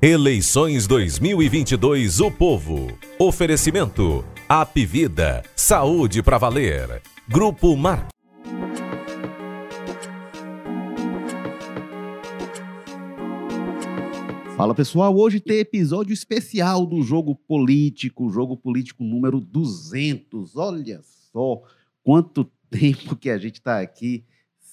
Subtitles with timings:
[0.00, 2.98] Eleições 2022 O Povo.
[3.18, 4.22] Oferecimento.
[4.46, 5.42] Apvida.
[5.56, 7.00] Saúde para valer.
[7.26, 8.06] Grupo Mar.
[14.54, 20.56] Fala pessoal, hoje tem episódio especial do Jogo Político, Jogo Político número 200.
[20.56, 21.00] Olha
[21.32, 21.62] só
[22.04, 24.26] quanto tempo que a gente está aqui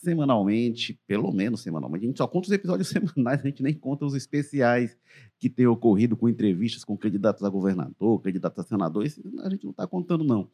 [0.03, 2.05] semanalmente, pelo menos semanalmente.
[2.05, 4.97] A gente só conta os episódios semanais, a gente nem conta os especiais
[5.39, 9.05] que tem ocorrido com entrevistas com candidatos a governador, candidatos a senador.
[9.05, 10.49] Isso a gente não está contando, não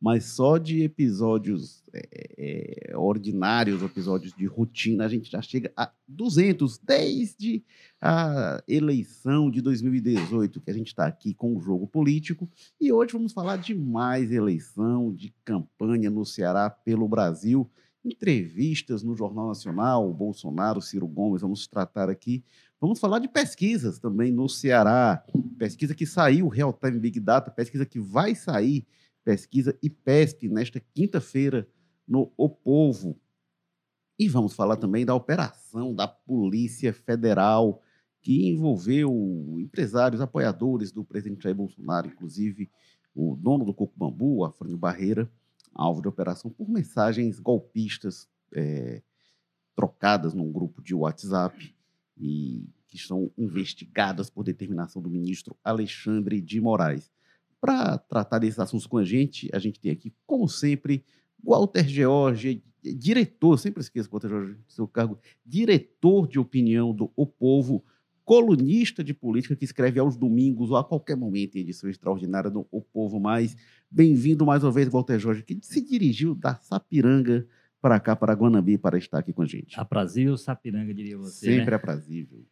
[0.00, 5.90] mas só de episódios é, é, ordinários, episódios de rotina, a gente já chega a
[6.06, 7.64] 200 desde
[8.00, 12.46] a eleição de 2018, que a gente está aqui com o jogo político.
[12.78, 17.70] E hoje vamos falar de mais eleição, de campanha no Ceará pelo Brasil,
[18.04, 22.44] entrevistas no Jornal Nacional, Bolsonaro, Ciro Gomes, vamos tratar aqui.
[22.80, 25.24] Vamos falar de pesquisas também no Ceará,
[25.58, 28.86] pesquisa que saiu, Real Time Big Data, pesquisa que vai sair
[29.24, 29.90] Pesquisa e
[30.50, 31.66] nesta quinta-feira
[32.06, 33.18] no O Povo.
[34.18, 37.80] E vamos falar também da operação da Polícia Federal,
[38.20, 42.70] que envolveu empresários, apoiadores do presidente Jair Bolsonaro, inclusive
[43.14, 45.30] o dono do Coco Bambu, Afrânio Barreira,
[45.74, 49.02] alvo de operação por mensagens golpistas é,
[49.74, 51.74] trocadas num grupo de WhatsApp
[52.16, 57.10] e que estão investigadas por determinação do ministro Alexandre de Moraes.
[57.60, 61.04] Para tratar desses assuntos com a gente, a gente tem aqui, como sempre,
[61.42, 67.84] Walter George, diretor, sempre esqueço, Walter George, seu cargo, diretor de opinião do O Povo,
[68.24, 72.66] colunista de política que escreve aos domingos ou a qualquer momento em edição extraordinária do
[72.70, 73.56] O Povo Mais.
[73.90, 77.46] Bem-vindo mais uma vez, Walter Jorge, que se dirigiu da Sapiranga
[77.80, 79.78] para cá, para Guanambi, para estar aqui com a gente.
[79.78, 81.46] Aprazível Sapiranga, diria você.
[81.46, 81.76] Sempre né?
[81.76, 82.44] aprazível.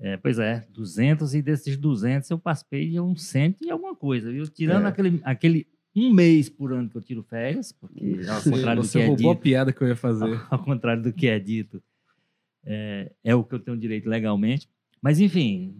[0.00, 4.30] É, pois é, 200 e desses 200 eu participei de uns 100 e alguma coisa,
[4.30, 4.48] viu?
[4.48, 4.88] Tirando é.
[4.88, 9.00] aquele, aquele um mês por ano que eu tiro férias, porque ao contrário você do
[9.00, 10.24] que é roubou é dito, a piada que eu ia fazer.
[10.24, 11.82] Ao, ao contrário do que é dito,
[12.64, 14.68] é, é, o que eu tenho direito legalmente.
[15.00, 15.74] Mas, enfim,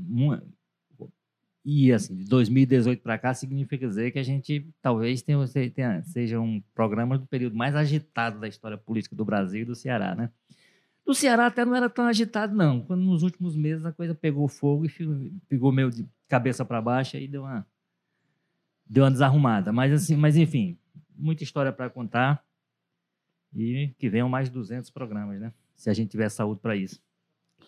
[1.65, 6.41] e assim, de 2018 para cá significa dizer que a gente talvez tenha, tenha, seja
[6.41, 10.31] um programa do período mais agitado da história política do Brasil e do Ceará, né?
[11.05, 12.81] Do Ceará até não era tão agitado, não.
[12.81, 17.17] Quando nos últimos meses a coisa pegou fogo e pegou meio de cabeça para baixo
[17.17, 17.67] e deu uma,
[18.87, 19.73] deu uma desarrumada.
[19.73, 20.79] Mas, assim, mas enfim,
[21.17, 22.45] muita história para contar.
[23.55, 25.53] E que venham mais 200 programas, né?
[25.77, 27.01] Se a gente tiver saúde para isso.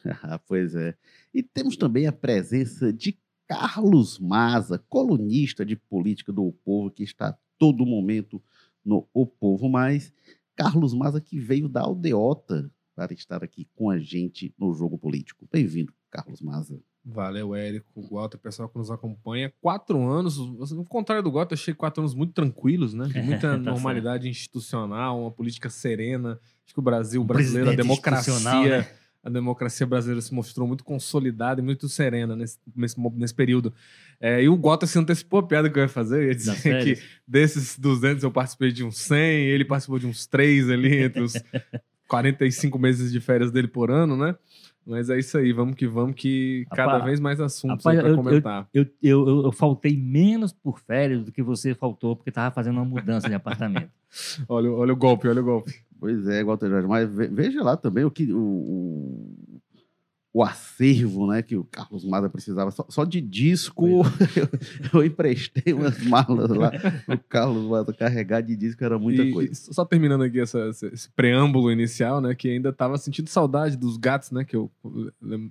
[0.47, 0.95] pois é.
[1.33, 7.03] E temos também a presença de Carlos Maza, colunista de política do O Povo, que
[7.03, 8.43] está a todo momento
[8.85, 10.13] no O Povo Mais.
[10.55, 15.49] Carlos Maza, que veio da Aldeota, para estar aqui com a gente no Jogo Político.
[15.51, 16.79] Bem-vindo, Carlos Maza.
[17.03, 19.51] Valeu, Érico, Walter, pessoal que nos acompanha.
[19.61, 23.07] Quatro anos, no contrário do Walter, achei quatro anos muito tranquilos, né?
[23.07, 26.39] De muita tá normalidade institucional, uma política serena.
[26.65, 29.00] Acho que o Brasil, o brasileiro, a democracia, né?
[29.23, 33.73] A democracia brasileira se mostrou muito consolidada e muito serena nesse, nesse, nesse período.
[34.21, 36.23] É, e o Walter se antecipou a piada que eu ia fazer.
[36.23, 40.27] Eu ia dizer que desses 200 eu participei de uns 100, ele participou de uns
[40.27, 41.35] 3 ali entre os
[42.09, 44.35] 45 meses de férias dele por ano, né?
[44.87, 48.67] Mas é isso aí, vamos que vamos, que cada vez mais assuntos para comentar.
[48.73, 52.77] Eu, eu, eu, eu, faltei menos por férias do que você faltou, porque estava fazendo
[52.77, 53.91] uma mudança de apartamento.
[54.49, 55.75] olha, olha o golpe, olha o golpe.
[56.01, 59.37] Pois é, Walter Jorge, mas veja lá também o que o,
[60.33, 62.71] o acervo né, que o Carlos Mada precisava.
[62.71, 63.87] Só, só de disco,
[64.35, 64.47] eu,
[64.95, 66.73] eu, emprestei umas malas lá.
[67.07, 69.55] O Carlos Mada carregar de disco era muita e, coisa.
[69.55, 74.31] Só terminando aqui essa, esse preâmbulo inicial, né, que ainda estava sentindo saudade dos gatos,
[74.31, 74.71] né, que eu,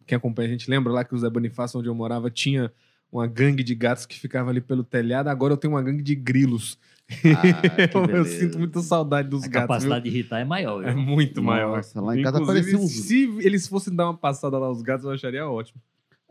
[0.08, 2.72] quem acompanha a gente lembra lá que o Zé Bonifácio, onde eu morava, tinha
[3.12, 5.28] uma gangue de gatos que ficava ali pelo telhado.
[5.28, 6.78] Agora eu tenho uma gangue de grilos.
[7.10, 9.58] Ah, eu, sinto muita saudade dos a gatos.
[9.58, 10.12] A capacidade viu?
[10.12, 10.80] de irritar é maior.
[10.80, 10.90] Viu?
[10.90, 11.78] É muito maior.
[11.78, 12.88] Nossa, lá em casa parecia um...
[12.88, 15.82] Se eles fossem dar uma passada lá os gatos, eu acharia ótimo.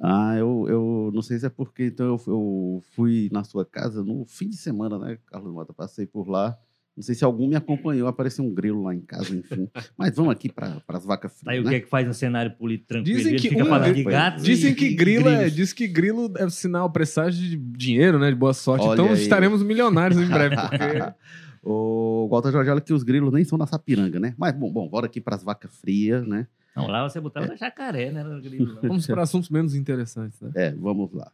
[0.00, 4.04] Ah, eu, eu não sei se é porque então eu, eu fui na sua casa
[4.04, 5.72] no fim de semana, né, Carlos Mota?
[5.72, 6.56] Passei por lá.
[6.98, 9.68] Não sei se algum me acompanhou, apareceu um grilo lá em casa, enfim.
[9.96, 11.54] Mas vamos aqui para as vacas frias.
[11.54, 11.64] Aí né?
[11.64, 13.18] o que é que faz no cenário político tranquilo?
[13.18, 16.32] Dizem que fica um, falando de gatos Dizem e, que grilo é, diz que grilo
[16.36, 18.30] é sinal, presságio de dinheiro, né?
[18.30, 18.84] De boa sorte.
[18.84, 19.22] Olha então aí.
[19.22, 21.14] estaremos milionários em breve, porque.
[21.62, 24.34] o Walter Jorge, olha que os grilos nem são na Sapiranga, né?
[24.36, 26.48] Mas, bom, bom bora aqui para as vacas frias, né?
[26.74, 27.56] Não, lá você botava é.
[27.56, 28.24] jacaré, né?
[28.42, 28.76] Grilo.
[28.82, 30.50] Vamos para assuntos menos interessantes, né?
[30.56, 31.30] É, vamos lá.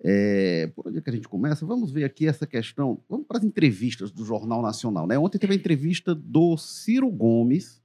[0.00, 1.66] É, por onde é que a gente começa?
[1.66, 3.02] Vamos ver aqui essa questão.
[3.08, 5.06] Vamos para as entrevistas do Jornal Nacional.
[5.06, 5.18] Né?
[5.18, 7.82] Ontem teve a entrevista do Ciro Gomes.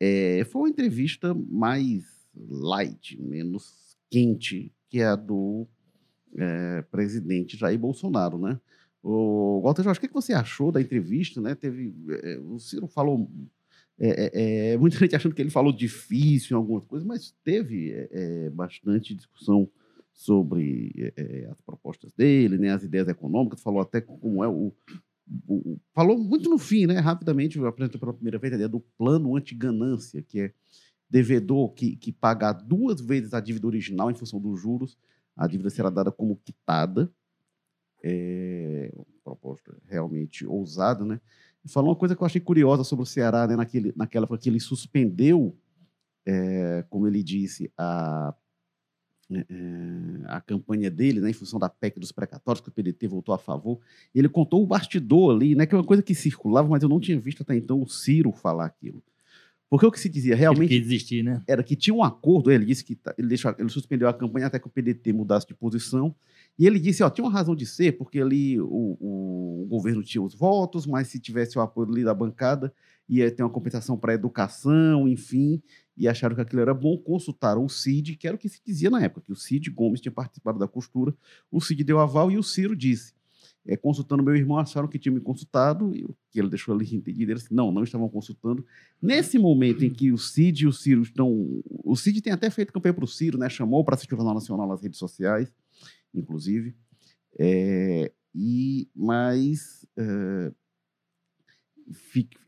[0.00, 5.66] É, foi uma entrevista mais light, menos quente que a do
[6.36, 8.60] é, presidente Jair Bolsonaro, né?
[9.02, 11.54] O Walter Jorge, o que que você achou da entrevista, né?
[11.54, 13.28] Teve, é, o Ciro falou,
[13.98, 17.90] é, é, é, muita gente achando que ele falou difícil em algumas coisas, mas teve
[17.90, 19.68] é, é, bastante discussão
[20.12, 22.70] sobre é, as propostas dele, né?
[22.70, 24.72] As ideias econômicas, falou até como é o,
[25.48, 26.98] o- falou muito no fim, né?
[26.98, 30.52] Rapidamente apresentou pela primeira vez a ideia do plano anti-ganância, que é
[31.08, 34.98] devedor que, que pagar duas vezes a dívida original em função dos juros,
[35.36, 37.10] a dívida será dada como quitada.
[38.04, 41.20] É uma proposta realmente ousada, né?
[41.66, 43.54] Falou uma coisa que eu achei curiosa sobre o Ceará, né?
[43.54, 45.56] Naquele, naquela que ele suspendeu,
[46.26, 48.34] é, como ele disse, a,
[49.36, 53.34] é, a campanha dele, né, em função da PEC dos precatórios, que o PDT votou
[53.34, 53.78] a favor.
[54.14, 55.66] E ele contou o bastidor ali, né?
[55.66, 58.32] Que é uma coisa que circulava, mas eu não tinha visto até então o Ciro
[58.32, 59.02] falar aquilo.
[59.70, 61.40] Porque o que se dizia realmente quis desistir, né?
[61.48, 64.46] era que tinha um acordo, ele disse que tá- ele, deixou, ele suspendeu a campanha
[64.48, 66.14] até que o PDT mudasse de posição,
[66.58, 68.66] e ele disse, ó, tinha uma razão de ser, porque ali o,
[69.00, 72.70] o- o governo tinha os votos, mas se tivesse o apoio ali da bancada,
[73.08, 75.62] ia ter uma compensação para a educação, enfim,
[76.02, 78.90] e acharam que aquilo era bom, consultaram o Cid, que era o que se dizia
[78.90, 81.14] na época, que o Cid Gomes tinha participado da costura,
[81.48, 83.14] o Cid deu aval e o Ciro disse,
[83.64, 87.30] é, consultando meu irmão, acharam que tinha me consultado, e que ele deixou ali entendido,
[87.30, 88.66] ele não, não estavam consultando,
[89.00, 91.62] Nesse momento em que o Cid e o Ciro estão.
[91.84, 93.48] O Cid tem até feito campanha para o Ciro, né?
[93.48, 95.52] Chamou para assistir o Jornal Nacional nas redes sociais,
[96.14, 96.74] inclusive.
[97.36, 100.52] É, e, mas é,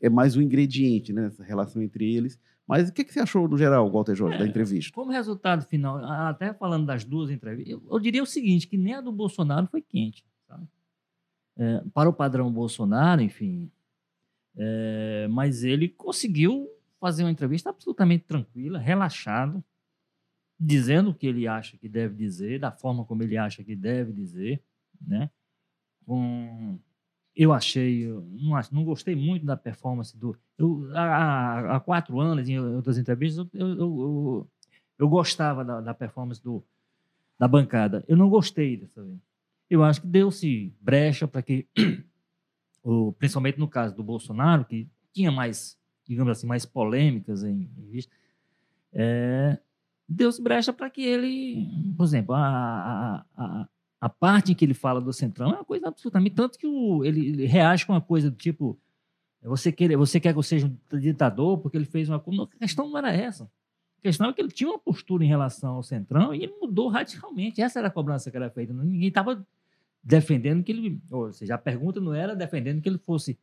[0.01, 1.29] é mais um ingrediente, né?
[1.39, 2.39] Relação entre eles.
[2.67, 4.91] Mas o que, que você achou, no geral, Walter Jorge, da entrevista?
[4.93, 8.95] Como resultado final, até falando das duas entrevistas, eu, eu diria o seguinte, que nem
[8.95, 10.25] a do Bolsonaro foi quente.
[11.57, 13.71] É, para o padrão Bolsonaro, enfim,
[14.57, 16.69] é, mas ele conseguiu
[16.99, 19.63] fazer uma entrevista absolutamente tranquila, relaxado,
[20.59, 24.11] dizendo o que ele acha que deve dizer, da forma como ele acha que deve
[24.11, 24.61] dizer,
[24.99, 25.29] né?
[26.05, 26.79] Com,
[27.35, 30.37] eu achei, não, não gostei muito da performance do.
[30.57, 34.47] Eu, há- há quatro anos, em outras entrevistas, eu, eu, eu,
[34.99, 36.63] eu gostava da, da performance do,
[37.37, 38.03] da bancada.
[38.07, 39.17] Eu não gostei dessa vez.
[39.69, 41.67] Eu acho que deu-se brecha para que,
[42.83, 45.77] o, principalmente no caso do Bolsonaro, que tinha mais,
[46.07, 48.13] digamos assim, mais polêmicas em, em vista,
[48.93, 49.57] é,
[50.07, 51.67] deu-se brecha para que ele,
[51.97, 53.69] por exemplo, a, a, a,
[54.05, 56.35] a parte em que ele fala do Centrão é uma coisa absolutamente.
[56.35, 58.79] Tanto que o, ele, ele reage com uma coisa do tipo.
[59.41, 62.43] Você quer, você quer que eu seja um ditador porque ele fez uma coisa.
[62.43, 63.45] A questão não era essa.
[63.45, 66.87] A questão é que ele tinha uma postura em relação ao Centrão e ele mudou
[66.87, 67.63] radicalmente.
[67.63, 68.73] Essa era a cobrança que era feita.
[68.73, 69.43] Ninguém estava
[70.03, 71.01] defendendo que ele.
[71.09, 73.39] Ou seja, a pergunta não era defendendo que ele fosse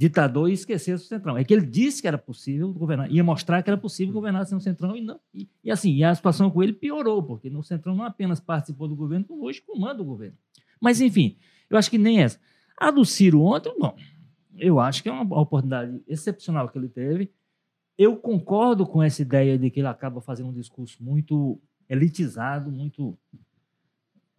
[0.00, 1.36] ditador e esquecesse o Centrão.
[1.36, 4.56] É que ele disse que era possível governar, ia mostrar que era possível governar sem
[4.56, 5.20] o Centrão e não.
[5.34, 8.88] E, e assim, e a situação com ele piorou, porque no Centrão não apenas participou
[8.88, 10.38] do governo, como hoje comanda o governo.
[10.80, 11.36] Mas, enfim,
[11.68, 12.40] eu acho que nem essa.
[12.78, 13.94] A do Ciro ontem, bom,
[14.56, 17.30] eu acho que é uma oportunidade excepcional que ele teve.
[17.98, 21.60] Eu concordo com essa ideia de que ele acaba fazendo um discurso muito
[21.90, 23.18] elitizado, muito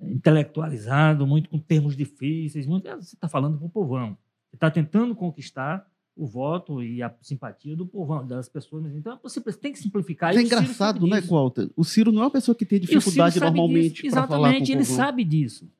[0.01, 2.65] intelectualizado, muito com termos difíceis.
[2.65, 4.17] Muito, você está falando para o povão.
[4.53, 8.93] Está tentando conquistar o voto e a simpatia do povão, das pessoas.
[8.93, 10.33] Então, você tem que simplificar.
[10.33, 11.21] Mas é engraçado, né.
[11.21, 11.69] Walter?
[11.75, 14.71] O Ciro não é uma pessoa que tem dificuldade normalmente para falar com o Exatamente,
[14.73, 14.95] ele povão.
[14.97, 15.71] sabe disso.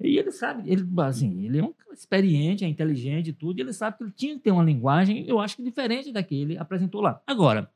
[0.00, 3.62] E ele sabe, ele, assim, ele é um cara experiente, é inteligente e tudo, e
[3.62, 6.34] ele sabe que ele tinha que ter uma linguagem, eu acho que diferente da que
[6.34, 7.22] ele apresentou lá.
[7.24, 7.70] Agora,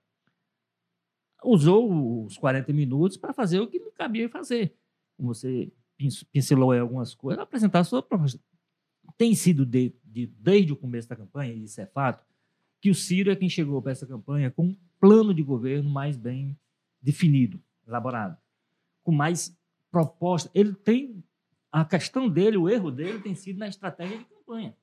[1.44, 4.74] usou os 40 minutos para fazer o que lhe cabia fazer.
[5.18, 8.40] Você pin- pincelou aí algumas coisas, apresentar a sua proposta.
[9.16, 12.24] Tem sido de- de- desde o começo da campanha, e isso é fato,
[12.80, 16.16] que o Ciro é quem chegou para essa campanha com um plano de governo mais
[16.16, 16.56] bem
[17.00, 18.36] definido, elaborado,
[19.02, 19.56] com mais
[19.90, 20.50] proposta.
[20.54, 21.22] Ele tem
[21.70, 24.76] a questão dele, o erro dele tem sido na estratégia de campanha.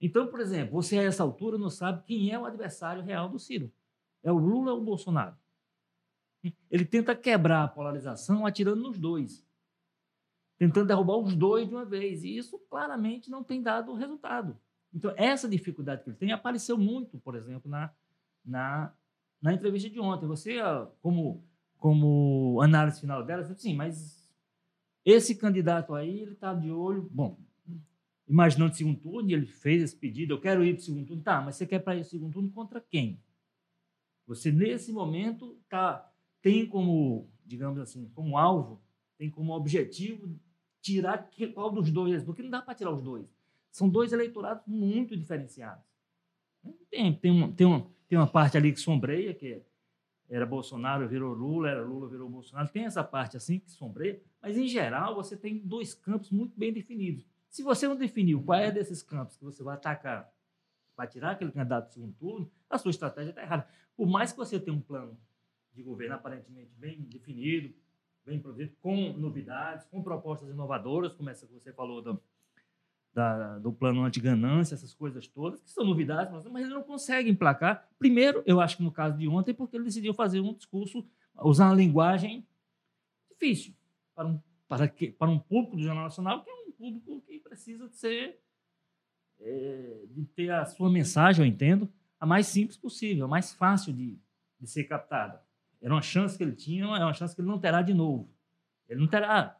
[0.00, 3.38] Então, por exemplo, você a essa altura não sabe quem é o adversário real do
[3.38, 3.72] Ciro.
[4.22, 5.36] É o Lula ou o Bolsonaro?
[6.70, 9.45] Ele tenta quebrar a polarização atirando nos dois,
[10.58, 12.24] tentando derrubar os dois de uma vez.
[12.24, 14.58] E isso claramente não tem dado resultado.
[14.92, 17.92] Então, essa dificuldade que ele tem apareceu muito, por exemplo, na,
[18.44, 18.92] na,
[19.40, 20.26] na entrevista de ontem.
[20.26, 21.44] Você, ah, como,
[21.76, 24.32] como análise final dela, você disse, sim, mas
[25.04, 27.08] esse candidato aí, ele está de olho.
[27.12, 27.38] Bom,
[28.26, 31.22] imaginando o segundo turno, ele fez esse pedido, eu quero ir para o segundo turno.
[31.22, 33.20] Tá, mas você quer para ir para o segundo turno contra quem?
[34.26, 36.10] Você, nesse momento, tá,
[36.40, 38.82] tem como, digamos assim, como alvo,
[39.18, 40.36] tem como objetivo
[40.94, 43.26] tirar qual dos dois, porque não dá para tirar os dois.
[43.70, 45.84] São dois eleitorados muito diferenciados.
[46.90, 49.62] Tem, tem, uma, tem, uma, tem uma parte ali que sombreia, que
[50.28, 52.68] era Bolsonaro, virou Lula, era Lula, virou Bolsonaro.
[52.68, 56.72] Tem essa parte assim que sombreia, mas em geral você tem dois campos muito bem
[56.72, 57.26] definidos.
[57.48, 60.32] Se você não definiu qual é desses campos que você vai atacar
[60.94, 63.68] para tirar aquele candidato do segundo turno, a sua estratégia está errada.
[63.96, 65.18] Por mais que você tenha um plano
[65.72, 67.74] de governo aparentemente bem definido,
[68.26, 72.20] bem produzido, com novidades, com propostas inovadoras, como essa que você falou do,
[73.14, 77.88] da, do plano anti-ganância, essas coisas todas, que são novidades, mas ele não consegue emplacar.
[77.96, 81.06] Primeiro, eu acho que no caso de ontem, porque ele decidiu fazer um discurso,
[81.40, 82.44] usar uma linguagem
[83.30, 83.72] difícil
[84.14, 87.38] para um, para, que, para um público do Jornal Nacional, que é um público que
[87.38, 88.40] precisa de ser,
[89.38, 93.92] é, de ter a sua mensagem, eu entendo, a mais simples possível, a mais fácil
[93.92, 94.18] de,
[94.58, 95.45] de ser captada.
[95.86, 98.28] Era uma chance que ele tinha, é uma chance que ele não terá de novo.
[98.88, 99.56] Ele não terá,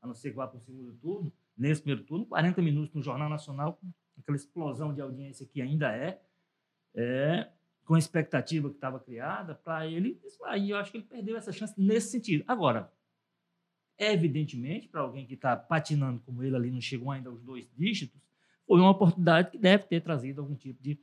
[0.00, 3.02] a não ser que vá para o segundo turno, nesse primeiro turno, 40 minutos no
[3.02, 3.76] Jornal Nacional,
[4.16, 6.22] aquela explosão de audiência que ainda é,
[6.94, 7.50] é
[7.84, 11.50] com a expectativa que estava criada, para ele, aí eu acho que ele perdeu essa
[11.50, 12.44] chance nesse sentido.
[12.46, 12.92] Agora,
[13.98, 18.22] evidentemente, para alguém que está patinando como ele ali, não chegou ainda aos dois dígitos,
[18.68, 20.96] foi uma oportunidade que deve ter trazido algum tipo de,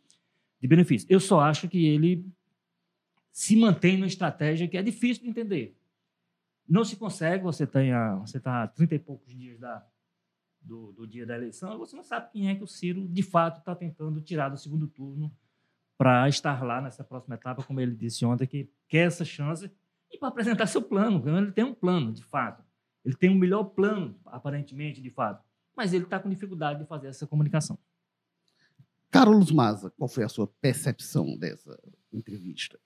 [0.62, 1.06] de benefício.
[1.10, 2.26] Eu só acho que ele
[3.34, 5.76] se mantém numa estratégia que é difícil de entender.
[6.70, 7.82] Não se consegue, você está
[8.18, 9.84] você tá a 30 e poucos dias da,
[10.62, 13.58] do, do, dia da eleição, você não sabe quem é que o Ciro, de fato,
[13.58, 15.36] está tentando tirar do segundo turno
[15.98, 19.70] para estar lá nessa próxima etapa, como ele disse ontem, que quer essa chance
[20.12, 21.28] e para apresentar seu plano.
[21.36, 22.64] Ele tem um plano, de fato.
[23.04, 25.44] Ele tem um melhor plano, aparentemente, de fato.
[25.76, 27.80] Mas ele está com dificuldade de fazer essa comunicação.
[29.10, 31.78] Carlos Maza, qual foi a sua percepção dessa
[32.12, 32.80] entrevista?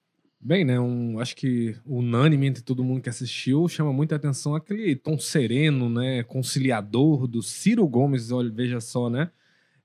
[0.47, 0.79] Bem, né?
[0.79, 5.89] Um, acho que unânime entre todo mundo que assistiu chama muita atenção aquele tom sereno,
[5.89, 6.23] né?
[6.23, 9.29] Conciliador do Ciro Gomes, olha, veja só, né?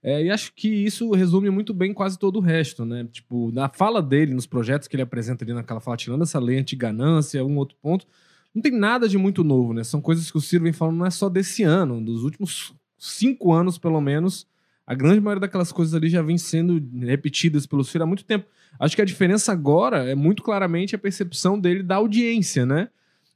[0.00, 3.08] É, e acho que isso resume muito bem quase todo o resto, né?
[3.10, 6.60] Tipo, na fala dele, nos projetos que ele apresenta ali naquela fala, tirando essa lei
[6.60, 8.06] anti-ganância, um outro ponto,
[8.54, 9.82] não tem nada de muito novo, né?
[9.82, 13.52] São coisas que o Ciro vem falando não é só desse ano, dos últimos cinco
[13.52, 14.46] anos, pelo menos,
[14.86, 18.46] a grande maioria daquelas coisas ali já vem sendo repetidas pelo Ciro há muito tempo.
[18.78, 22.88] Acho que a diferença agora é muito claramente a percepção dele da audiência, né?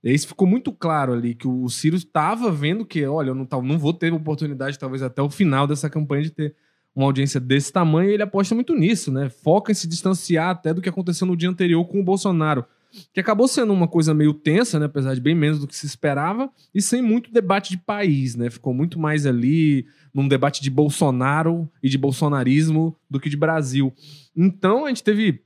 [0.02, 3.78] Isso ficou muito claro ali, que o Ciro estava vendo que, olha, eu não, não
[3.78, 6.54] vou ter oportunidade, talvez até o final dessa campanha, de ter
[6.94, 9.28] uma audiência desse tamanho, e ele aposta muito nisso, né?
[9.28, 12.64] Foca em se distanciar até do que aconteceu no dia anterior com o Bolsonaro,
[13.12, 14.86] que acabou sendo uma coisa meio tensa, né?
[14.86, 18.50] Apesar de bem menos do que se esperava, e sem muito debate de país, né?
[18.50, 23.92] Ficou muito mais ali num debate de Bolsonaro e de bolsonarismo do que de Brasil.
[24.34, 25.42] Então a gente teve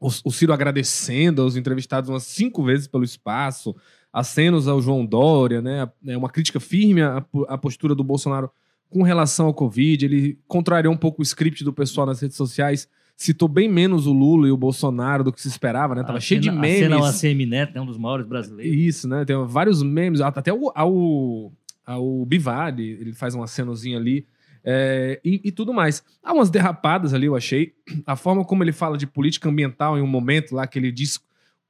[0.00, 3.74] o, Ciro agradecendo aos entrevistados umas cinco vezes pelo espaço,
[4.12, 5.88] acenos ao João Dória, né?
[6.06, 8.50] É uma crítica firme à, à postura do Bolsonaro
[8.90, 10.04] com relação ao Covid.
[10.04, 14.12] Ele contrariou um pouco o script do pessoal nas redes sociais citou bem menos o
[14.12, 16.02] Lula e o Bolsonaro do que se esperava, né?
[16.02, 16.92] Tava a cheio cena, de memes.
[16.92, 17.80] A cena ACM Neto, né?
[17.80, 18.76] Um dos maiores brasileiros.
[18.76, 19.24] Isso, né?
[19.24, 21.52] Tem vários memes, até o, ao,
[21.84, 24.26] ao Bivari, ele faz uma cenozinha ali.
[24.64, 26.04] É, e, e, tudo mais.
[26.22, 27.72] Há umas derrapadas ali, eu achei.
[28.06, 31.20] A forma como ele fala de política ambiental em um momento lá que ele diz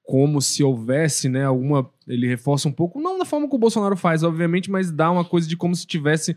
[0.03, 1.89] como se houvesse, né, alguma.
[2.07, 5.25] Ele reforça um pouco, não da forma que o Bolsonaro faz, obviamente, mas dá uma
[5.25, 6.37] coisa de como se tivesse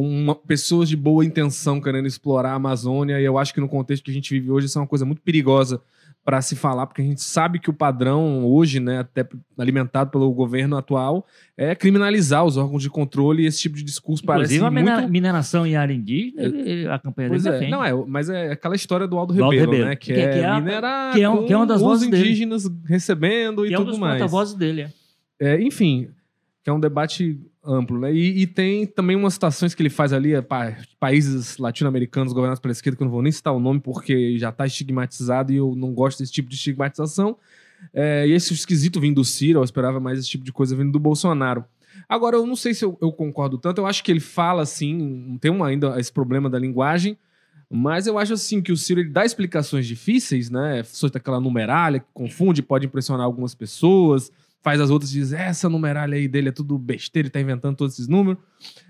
[0.00, 3.20] uma, pessoas de boa intenção querendo explorar a Amazônia.
[3.20, 5.04] E eu acho que no contexto que a gente vive hoje, isso é uma coisa
[5.04, 5.80] muito perigosa
[6.24, 9.26] para se falar, porque a gente sabe que o padrão hoje, né, até
[9.56, 11.26] alimentado pelo governo atual,
[11.56, 15.10] é criminalizar os órgãos de controle e esse tipo de discurso Inclusive, parece a muito...
[15.10, 17.70] mineração em área indígena, a campanha pois dele é.
[17.70, 20.32] Não, é, mas é aquela história do Aldo, do Aldo Rebelo, né, que, que, é,
[20.32, 22.82] que é minerar que é, um, que é uma das vozes indígenas dele.
[22.84, 24.16] recebendo e é tudo mais.
[24.16, 24.82] Que é um dos dele,
[25.40, 25.54] é.
[25.54, 25.62] é.
[25.62, 26.10] Enfim,
[26.62, 28.12] que é um debate amplo, né?
[28.12, 32.60] E, e, tem também umas citações que ele faz ali, é, pa, países latino-americanos governados
[32.60, 35.56] pela esquerda, que eu não vou nem citar o nome porque já está estigmatizado e
[35.56, 37.36] eu não gosto desse tipo de estigmatização.
[37.92, 40.90] É, e esse esquisito vindo do Ciro, eu esperava mais esse tipo de coisa vindo
[40.90, 41.64] do Bolsonaro.
[42.08, 45.36] Agora, eu não sei se eu, eu concordo tanto, eu acho que ele fala assim,
[45.40, 47.18] tem uma, ainda esse problema da linguagem,
[47.70, 50.82] mas eu acho assim que o Ciro ele dá explicações difíceis, né?
[50.84, 55.68] Solta aquela numeralha que confunde, pode impressionar algumas pessoas faz as outras e diz: essa
[55.68, 58.42] numeralha aí dele é tudo besteira, ele tá inventando todos esses números.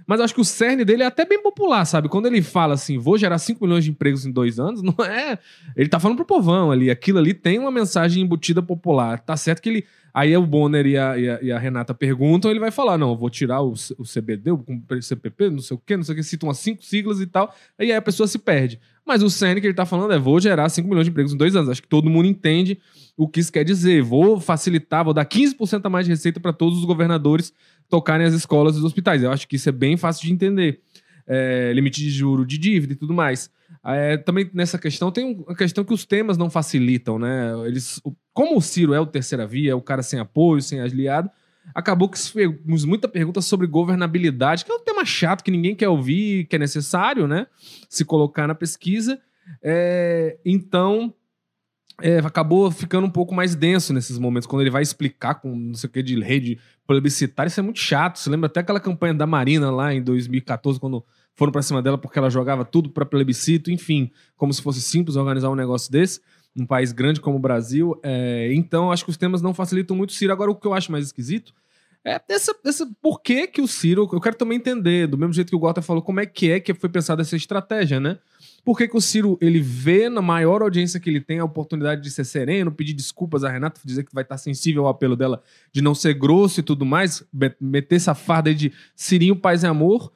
[0.07, 2.09] Mas acho que o cerne dele é até bem popular, sabe?
[2.09, 5.39] Quando ele fala assim, vou gerar 5 milhões de empregos em dois anos, não é.
[5.77, 6.91] Ele tá falando pro povão ali.
[6.91, 9.21] Aquilo ali tem uma mensagem embutida popular.
[9.21, 9.85] Tá certo que ele.
[10.15, 13.17] Aí o Bonner e a, e a, e a Renata perguntam, ele vai falar: não,
[13.17, 16.23] vou tirar o, o CBD, o CPP, não sei o quê, não sei o que,
[16.23, 17.55] citam umas cinco siglas e tal.
[17.79, 18.81] Aí a pessoa se perde.
[19.09, 21.37] Mas o cerne que ele tá falando é: vou gerar 5 milhões de empregos em
[21.37, 21.71] dois anos.
[21.71, 22.79] Acho que todo mundo entende
[23.17, 24.03] o que isso quer dizer.
[24.03, 27.53] Vou facilitar, vou dar 15% a mais de receita para todos os governadores
[27.89, 29.23] tocarem as escolas e os hospitais.
[29.23, 30.81] Eu acho que isso é bem fácil de entender.
[31.27, 33.51] é, limite de juro de dívida e tudo mais.
[33.85, 37.53] É, também nessa questão tem uma questão que os temas não facilitam, né?
[37.67, 38.01] Eles,
[38.33, 41.31] como o Ciro é o terceira via, é o cara sem apoio, sem aliado,
[41.75, 45.89] acabou que fizemos muita pergunta sobre governabilidade, que é um tema chato que ninguém quer
[45.89, 47.47] ouvir, que é necessário, né?
[47.89, 49.21] Se colocar na pesquisa.
[49.63, 51.15] É, então,
[52.01, 55.75] é, acabou ficando um pouco mais denso nesses momentos, quando ele vai explicar com não
[55.75, 58.19] sei o que de rede plebiscitária, isso é muito chato.
[58.19, 61.99] Você lembra até aquela campanha da Marina lá em 2014, quando foram para cima dela
[61.99, 66.21] porque ela jogava tudo para plebiscito, enfim, como se fosse simples organizar um negócio desse,
[66.59, 67.99] num país grande como o Brasil.
[68.03, 70.33] É, então, acho que os temas não facilitam muito o Ciro.
[70.33, 71.55] Agora, o que eu acho mais esquisito
[72.05, 74.09] é essa, essa por que, que o Ciro.
[74.13, 76.59] Eu quero também entender, do mesmo jeito que o Walter falou, como é que é
[76.59, 78.19] que foi pensada essa estratégia, né?
[78.65, 82.03] Por que, que o Ciro ele vê na maior audiência que ele tem a oportunidade
[82.03, 85.43] de ser sereno, pedir desculpas a Renata, dizer que vai estar sensível ao apelo dela
[85.73, 87.23] de não ser grosso e tudo mais,
[87.61, 90.13] meter essa farda aí de Cirinho, paz e amor,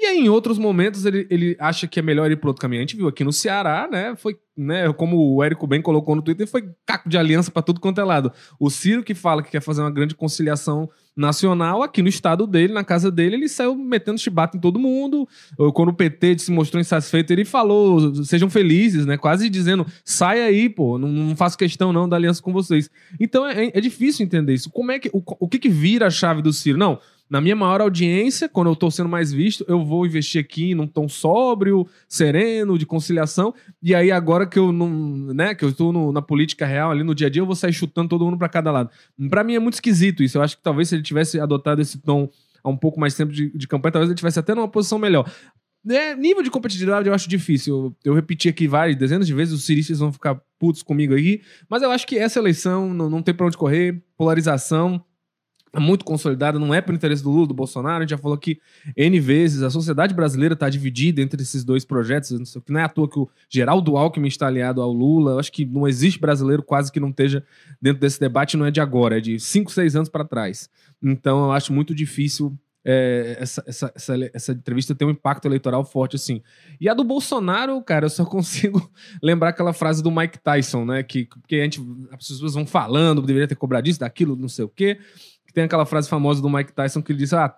[0.00, 2.80] e aí, em outros momentos, ele, ele acha que é melhor ir para outro caminho.
[2.80, 4.16] A gente viu aqui no Ceará, né?
[4.16, 4.90] Foi, né?
[4.94, 8.04] Como o Érico bem colocou no Twitter, foi caco de aliança para tudo quanto é
[8.04, 8.32] lado.
[8.58, 12.72] O Ciro, que fala que quer fazer uma grande conciliação nacional, aqui no estado dele,
[12.72, 15.28] na casa dele, ele saiu metendo chibata em todo mundo.
[15.74, 19.18] Quando o PT se mostrou insatisfeito, ele falou: sejam felizes, né?
[19.18, 22.88] Quase dizendo: sai aí, pô, não, não faço questão não da aliança com vocês.
[23.20, 24.70] Então é, é difícil entender isso.
[24.70, 25.10] Como é que.
[25.12, 26.78] O, o que, que vira a chave do Ciro?
[26.78, 26.98] Não
[27.30, 30.86] na minha maior audiência, quando eu estou sendo mais visto, eu vou investir aqui num
[30.86, 33.54] tom sóbrio, sereno, de conciliação.
[33.80, 34.88] E aí, agora que eu não,
[35.32, 37.72] né, que eu estou na política real, ali no dia a dia, eu vou sair
[37.72, 38.90] chutando todo mundo para cada lado.
[39.30, 40.38] Para mim é muito esquisito isso.
[40.38, 42.28] Eu acho que talvez se ele tivesse adotado esse tom
[42.64, 45.30] há um pouco mais tempo de, de campanha, talvez ele tivesse até numa posição melhor.
[45.88, 47.74] É, nível de competitividade eu acho difícil.
[48.04, 51.42] Eu, eu, repeti aqui várias, dezenas de vezes, os ciristas vão ficar putos comigo aí.
[51.68, 55.02] Mas eu acho que essa eleição não, não tem pra onde correr, polarização
[55.78, 57.98] muito consolidada, não é para o interesse do Lula, do Bolsonaro.
[57.98, 58.60] A gente já falou aqui
[58.96, 59.62] N vezes.
[59.62, 62.30] A sociedade brasileira está dividida entre esses dois projetos.
[62.68, 65.32] Não é à toa que o Geraldo Alckmin está aliado ao Lula.
[65.32, 67.44] Eu acho que não existe brasileiro quase que não esteja
[67.80, 68.56] dentro desse debate.
[68.56, 70.68] Não é de agora, é de 5, 6 anos para trás.
[71.02, 75.84] Então eu acho muito difícil é, essa, essa, essa, essa, entrevista ter um impacto eleitoral
[75.84, 76.42] forte assim.
[76.80, 78.90] E a do Bolsonaro, cara, eu só consigo
[79.22, 81.02] lembrar aquela frase do Mike Tyson, né?
[81.02, 81.80] Que, que a gente,
[82.10, 84.98] as pessoas vão falando, deveria ter cobrado isso, daquilo, não sei o quê
[85.50, 87.52] que tem aquela frase famosa do Mike Tyson que ele diz: ah,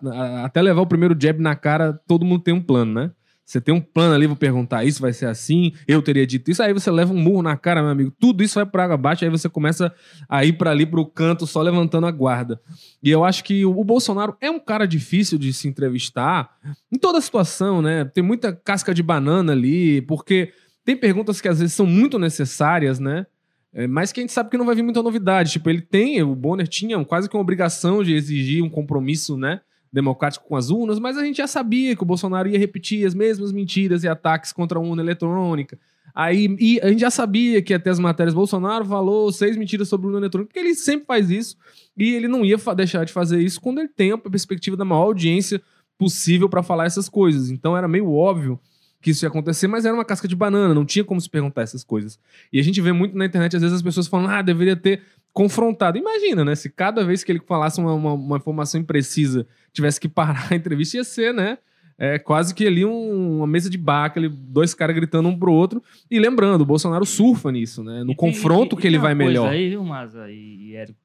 [0.45, 3.11] até levar o primeiro jab na cara, todo mundo tem um plano, né?
[3.45, 6.63] Você tem um plano ali, vou perguntar, isso vai ser assim, eu teria dito isso,
[6.63, 9.25] aí você leva um murro na cara, meu amigo, tudo isso vai para água abaixo,
[9.25, 9.93] aí você começa
[10.29, 12.59] a ir para ali pro canto só levantando a guarda.
[13.03, 16.51] E eu acho que o Bolsonaro é um cara difícil de se entrevistar
[16.91, 18.05] em toda situação, né?
[18.07, 20.53] Tem muita casca de banana ali, porque
[20.85, 23.27] tem perguntas que às vezes são muito necessárias, né?
[23.75, 25.53] É, mas que a gente sabe que não vai vir muita novidade.
[25.53, 29.61] Tipo, ele tem, o Bonner tinha quase que uma obrigação de exigir um compromisso, né?
[29.91, 33.15] Democrático com as urnas, mas a gente já sabia que o Bolsonaro ia repetir as
[33.15, 35.79] mesmas mentiras e ataques contra a urna eletrônica.
[36.15, 40.07] Aí, e a gente já sabia que até as matérias Bolsonaro falou seis mentiras sobre
[40.07, 41.57] a urna eletrônica, porque ele sempre faz isso
[41.97, 45.05] e ele não ia deixar de fazer isso quando ele tem a perspectiva da maior
[45.05, 45.61] audiência
[45.99, 47.51] possível para falar essas coisas.
[47.51, 48.61] Então era meio óbvio
[49.03, 51.63] que isso ia acontecer, mas era uma casca de banana, não tinha como se perguntar
[51.63, 52.19] essas coisas.
[52.53, 55.03] E a gente vê muito na internet, às vezes, as pessoas falando, ah, deveria ter
[55.33, 55.99] confrontado.
[55.99, 56.55] Imagina, né?
[56.55, 60.55] Se cada vez que ele falasse uma, uma, uma informação imprecisa tivesse que parar a
[60.55, 61.59] entrevista, ia ser, né?
[61.99, 65.53] É quase que ali um, uma mesa de bar, ali, dois caras gritando um pro
[65.53, 65.83] outro.
[66.11, 68.03] E lembrando, o Bolsonaro surfa nisso, né?
[68.05, 69.51] No e confronto tem, que ele vai melhor.
[69.51, 70.99] Aí, viu, Maza e, e Érico?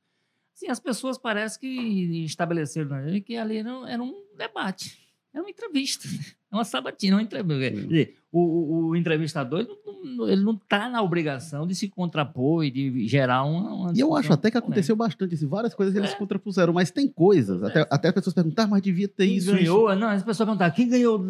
[0.54, 4.98] Sim, as pessoas parecem que estabeleceram né, que ali não, era um debate,
[5.32, 6.08] era uma entrevista.
[6.52, 7.82] É uma sabatina, uma entrevista.
[7.82, 9.68] Quer dizer, o, o, entrevistador
[10.28, 13.74] ele não está na obrigação de se contrapor e de gerar uma.
[13.74, 15.00] uma e eu acho até que aconteceu né?
[15.00, 15.36] bastante.
[15.36, 16.12] Assim, várias coisas eles é.
[16.14, 17.62] se contrapuseram, mas tem coisas.
[17.64, 17.88] Até, é.
[17.90, 19.52] até as pessoas perguntar, ah, mas devia ter quem isso.
[19.52, 19.90] ganhou?
[19.92, 20.00] Isso.
[20.00, 21.22] Não, as pessoas perguntam, quem ganhou?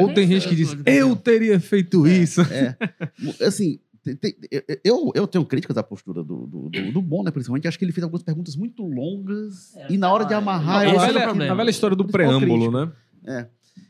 [0.00, 2.42] Ou tem gente que diz, eu teria feito é, isso.
[2.42, 2.76] É.
[3.46, 3.78] Assim,
[4.84, 7.68] eu, eu tenho críticas à postura do, do, do, do Bonner, principalmente.
[7.68, 10.84] Acho que ele fez algumas perguntas muito longas é, e na hora de amarrar.
[10.84, 12.92] Não, a, velha, a velha história do preâmbulo, né?
[13.24, 13.46] É.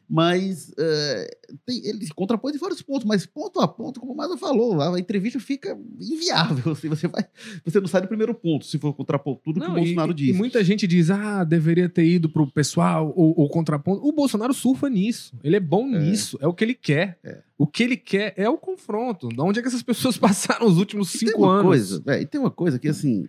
[0.08, 4.16] Mas uh, tem, ele se contrapõe de vários pontos, mas ponto a ponto, como o
[4.16, 6.72] Maza falou, a entrevista fica inviável.
[6.72, 7.24] Assim, você, vai,
[7.64, 10.14] você não sai do primeiro ponto se for contrapor tudo não, que o Bolsonaro e,
[10.14, 10.28] diz.
[10.30, 14.06] E muita gente diz, ah, deveria ter ido pro pessoal ou, ou contraponto.
[14.06, 15.34] O Bolsonaro surfa nisso.
[15.42, 15.98] Ele é bom é.
[15.98, 16.38] nisso.
[16.40, 17.18] É o que ele quer.
[17.24, 17.38] É.
[17.56, 19.28] O que ele quer é o confronto.
[19.28, 21.64] De onde é que essas pessoas passaram os últimos cinco anos?
[21.64, 23.28] Coisa, véio, e tem uma coisa que, assim,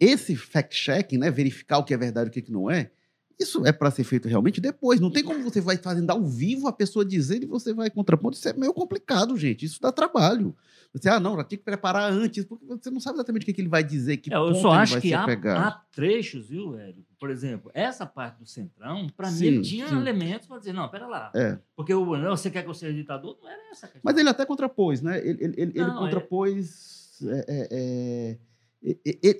[0.00, 2.90] esse fact-checking, né, verificar o que é verdade e o que não é,
[3.38, 4.98] Isso é para ser feito realmente depois.
[4.98, 8.34] Não tem como você vai fazendo ao vivo a pessoa dizer e você vai contrapondo.
[8.34, 9.66] Isso é meio complicado, gente.
[9.66, 10.56] Isso dá trabalho.
[10.92, 13.60] Você, ah, não, já tem que preparar antes, porque você não sabe exatamente o que,
[13.60, 16.78] ele vai dizer, que É, eu ponto só ele acho que há, há trechos, viu,
[16.78, 17.04] Hélio?
[17.20, 19.96] Por exemplo, essa parte do Centrão, para mim, ele tinha sim.
[19.96, 21.30] elementos para dizer, não, pera lá.
[21.34, 21.58] É.
[21.74, 23.36] Porque o, não, você quer que eu seja ditador?
[23.42, 24.00] Não era essa a questão.
[24.02, 25.18] Mas ele até contrapôs, né?
[25.18, 27.18] Ele, ele, ele, ele Não, é- contrapôs.
[27.22, 28.38] é, é, é,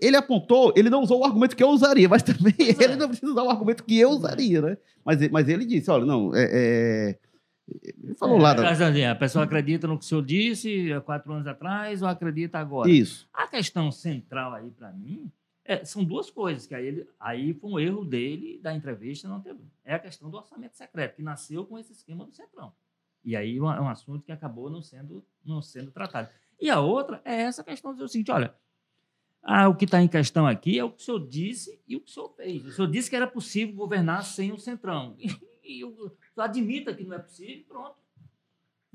[0.03, 2.85] ele apontou, ele não usou o argumento que eu usaria, mas também Pois é.
[2.85, 4.77] ele não precisa usar o argumento que eu usaria, né?
[5.05, 7.19] Mas, ele- mas ele disse: olha, não, é, é-
[8.03, 8.55] ele falou É, lá.
[8.55, 12.59] da- A pessoa acredita no que o senhor disse há quatro anos atrás ou acredita
[12.59, 12.91] agora?
[12.91, 13.29] Isso.
[13.33, 15.31] A questão central aí, para mim,
[15.65, 19.41] é- são duas coisas, que aí, ele, aí foi um erro dele da entrevista, não
[19.41, 19.61] teve.
[19.85, 22.73] É a questão do orçamento secreto, que nasceu com esse esquema do Centrão.
[23.25, 26.29] E aí é um é um assunto que acabou não sendo, não sendo tratado.
[26.61, 28.55] E a outra é essa questão de dizer o seguinte: olha,
[29.47, 32.01] ah, o que está em questão aqui é o que o senhor disse e o
[32.01, 32.67] que o senhor fez.
[32.67, 35.15] O senhor disse que era possível governar sem o Centrão.
[35.69, 37.97] E, o senhor admita que não é possível, pronto.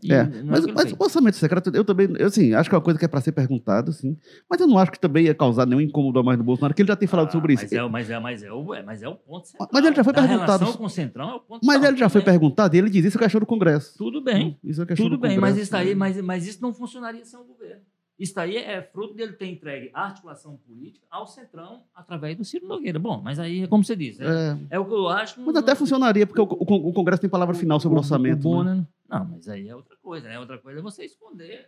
[0.01, 2.73] E É, é mas, o mas o orçamento secreto, eu também, eu, assim, acho que
[2.73, 4.17] é uma coisa que é para ser perguntado, sim.
[4.49, 6.81] Mas eu não acho que também ia causar nenhum incômodo a mais no Bolsonaro, que
[6.81, 7.63] ele já tem falado Ah, sobre isso.
[7.63, 9.69] Mas é, o- mas, é, mas, é o, é, mas é o ponto central.
[9.73, 11.97] Mas ele já foi Da perguntado- relação com o Centrão é o ponto Mas ele
[11.97, 13.97] já foi perguntado e ele diz isso é questão do Congresso.
[13.97, 15.61] Tudo bem, Isso é questão tudo do bem, mas Congresso.
[15.67, 17.81] isso, aí, mas, mas isso não funcionaria sem o governo.
[18.21, 22.67] Isso aí é fruto dele ter entregue a articulação política ao Centrão através do Ciro
[22.67, 22.99] Nogueira.
[22.99, 25.41] Bom, mas aí, como você disse, é, É, é o que eu acho.
[25.41, 28.47] mas até funcionaria, porque o, o- o Congresso tem palavra final sobre o orçamento.
[28.47, 28.71] O, né?
[28.73, 30.39] Bonner- Não, mas aí é outra coisa, né?
[30.39, 31.67] Outra coisa é você esconder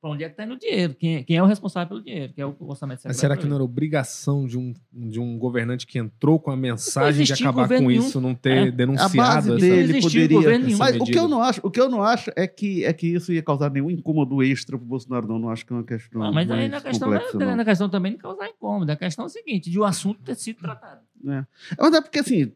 [0.00, 2.02] para onde é que está indo o dinheiro, quem, é- quem é o responsável pelo
[2.02, 3.14] dinheiro, que é o orçamento secreto.
[3.14, 6.56] Mas será que não era obrigação de um, de um governante que entrou com a
[6.56, 7.90] mensagem de acabar com nenhum.
[7.90, 8.70] isso não ter É.
[8.70, 10.58] denunciado A base dele poderia.
[10.78, 13.08] Mas o que eu não acho, o que eu não acho é que é que
[13.14, 15.38] isso ia causar nenhum incômodo extra pro Bolsonaro, não.
[15.38, 16.20] Não acho que é uma questão.
[16.20, 17.56] Não, mas aí na questão, não complexa, é, não.
[17.56, 18.90] na questão também de causar incômodo.
[18.92, 21.00] A questão é a seguinte, de o assunto ter sido tratado.
[21.22, 22.46] Mas é porque assim,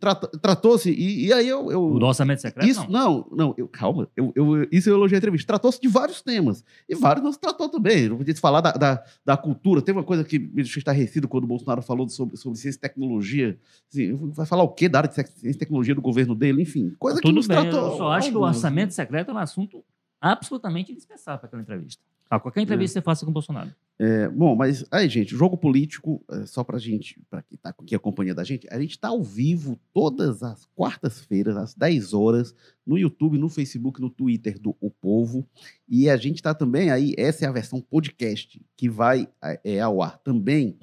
[0.40, 1.70] tratou-se, e, e aí eu.
[1.70, 3.26] eu O orçamento secreto, isso, não.
[3.30, 5.46] não, não, eu, calma, eu, eu- isso eu elogiei a entrevista.
[5.46, 6.64] Tratou-se de vários temas.
[6.88, 8.04] E vários não se tratou também.
[8.06, 9.82] Eu podia falar da, da, da cultura.
[9.82, 12.80] Teve uma coisa que me deixou estarrecido quando o Bolsonaro falou sobre, sobre ciência e
[12.80, 13.58] tecnologia.
[13.92, 16.62] Assim, vai falar o quê da área de ciência e tecnologia do governo dele?
[16.62, 17.90] Enfim, coisa que Tudo não se bem, tratou.
[17.92, 19.84] eu só acho que o orçamento secreto é um assunto
[20.20, 22.02] absolutamente indispensável para aquela entrevista.
[22.28, 23.70] Para qualquer entrevista que você faça com o Bolsonaro.
[23.98, 27.94] É, bom, mas aí, gente, jogo político, é, só pra gente, pra quem tá aqui
[27.94, 32.98] acompanhando a gente, a gente tá ao vivo todas as quartas-feiras, às 10 horas, no
[32.98, 35.46] YouTube, no Facebook, no Twitter do O Povo.
[35.88, 39.28] E a gente tá também aí, essa é a versão podcast, que vai
[39.62, 40.76] é, ao ar também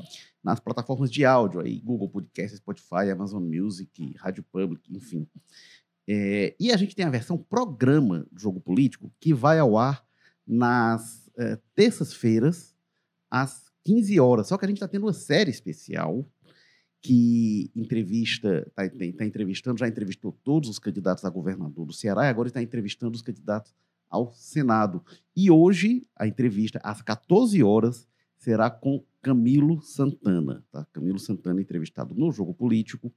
[0.43, 5.27] nas plataformas de áudio, aí, Google Podcast, Spotify, Amazon Music, Rádio Public, enfim.
[6.07, 10.03] É, e a gente tem a versão programa do Jogo Político, que vai ao ar
[10.47, 12.68] nas é, terças-feiras,
[13.29, 14.47] às 15 horas.
[14.47, 16.25] Só que a gente está tendo uma série especial
[17.01, 22.29] que entrevista, está tá entrevistando, já entrevistou todos os candidatos a governador do Ceará e
[22.29, 23.73] agora está entrevistando os candidatos
[24.09, 25.03] ao Senado.
[25.35, 30.63] E hoje, a entrevista, às 14 horas, será com Camilo Santana.
[30.71, 30.85] Tá?
[30.91, 33.13] Camilo Santana entrevistado no Jogo Político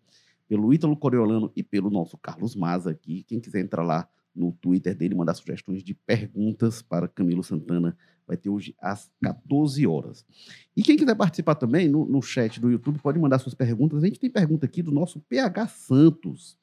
[0.49, 3.25] pelo Ítalo Coriolano e pelo nosso Carlos Maza aqui.
[3.25, 8.37] Quem quiser entrar lá no Twitter dele, mandar sugestões de perguntas para Camilo Santana, vai
[8.37, 10.25] ter hoje às 14 horas.
[10.77, 14.03] E quem quiser participar também no, no chat do YouTube, pode mandar suas perguntas.
[14.03, 16.59] A gente tem pergunta aqui do nosso PH Santos.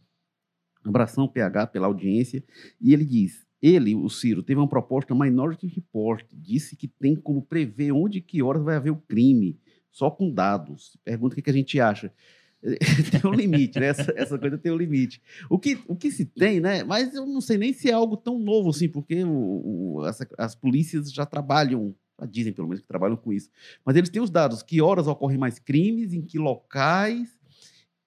[0.84, 2.44] Abração, PH, pela audiência.
[2.82, 7.42] E ele diz: ele, o Ciro, teve uma proposta Minority Report, disse que tem como
[7.42, 9.60] prever onde e que horas vai haver o crime,
[9.92, 10.98] só com dados.
[11.04, 12.14] Pergunta o que, que a gente acha.
[13.12, 13.88] tem um limite, né?
[13.88, 15.22] Essa, essa coisa tem um limite.
[15.50, 16.84] O que, o que se tem, né?
[16.84, 20.20] Mas eu não sei nem se é algo tão novo assim, porque o, o- as,
[20.38, 23.50] as polícias já trabalham, já dizem pelo menos que trabalham com isso.
[23.86, 27.40] Mas eles têm os dados, que horas ocorrem mais crimes, em que locais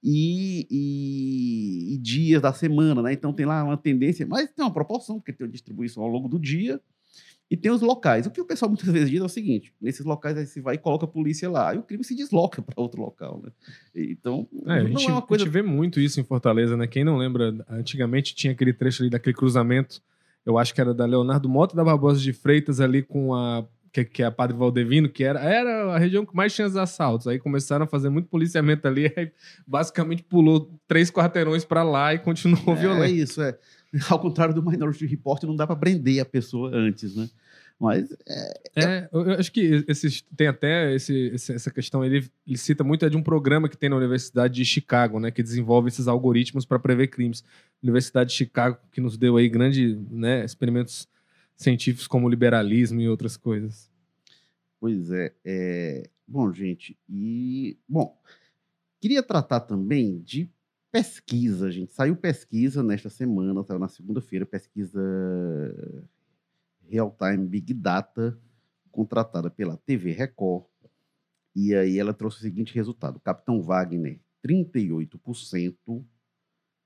[0.02, 3.12] e, e- e dias da semana, né?
[3.12, 6.28] Então tem lá uma tendência, mas tem uma proporção, porque tem uma distribuição ao longo
[6.28, 6.80] do dia.
[7.52, 8.26] E tem os locais.
[8.26, 10.76] O que o pessoal muitas vezes diz é o seguinte: nesses locais aí você vai
[10.76, 13.52] e coloca a polícia lá, aí o crime se desloca para outro local, né?
[13.94, 16.86] Então, É, a gente, é uma coisa a gente vê muito isso em Fortaleza, né?
[16.86, 20.00] Quem não lembra, antigamente tinha aquele trecho ali daquele cruzamento,
[20.46, 23.66] eu acho que era da Leonardo Mota e da Barbosa de Freitas ali com a.
[23.92, 26.78] Que, que é a Padre Valdevino, que era, era a região que mais tinha os
[26.78, 27.26] assaltos.
[27.26, 29.30] Aí começaram a fazer muito policiamento ali, aí
[29.66, 33.04] basicamente pulou três quarteirões para lá e continuou É, violento.
[33.04, 33.58] É isso, é.
[34.08, 37.28] Ao contrário do Minority Report, não dá para prender a pessoa antes, né?
[37.82, 38.12] Mas
[38.76, 43.04] É, eu, eu acho que esses, tem até esse- essa questão, ele, ele cita muito
[43.04, 46.64] é de um programa que tem na Universidade de Chicago, né, que desenvolve esses algoritmos
[46.64, 47.42] para prever crimes.
[47.82, 51.08] Universidade de Chicago que nos deu aí grandes né, experimentos
[51.56, 53.90] científicos como liberalismo e outras coisas.
[54.78, 56.08] Pois é, é.
[56.26, 57.76] Bom, gente, e.
[57.88, 58.16] Bom,
[59.00, 60.48] queria tratar também de
[60.92, 61.92] pesquisa, gente.
[61.92, 65.00] Saiu pesquisa nesta semana, saiu na segunda-feira, pesquisa
[66.88, 68.38] Real Time Big Data,
[68.90, 70.66] contratada pela TV Record.
[71.54, 76.04] E aí ela trouxe o seguinte resultado: Capitão Wagner, 38%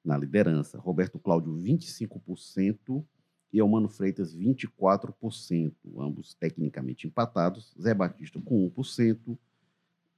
[0.04, 3.04] na liderança, Roberto Cláudio, 25%
[3.52, 9.38] e Elmano Freitas, 24%, ambos tecnicamente empatados, Zé Batista com 1%,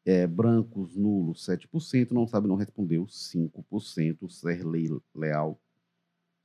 [0.04, 5.60] é, brancos, nulos, 7%, não sabe, não respondeu, 5%, Serlei Leal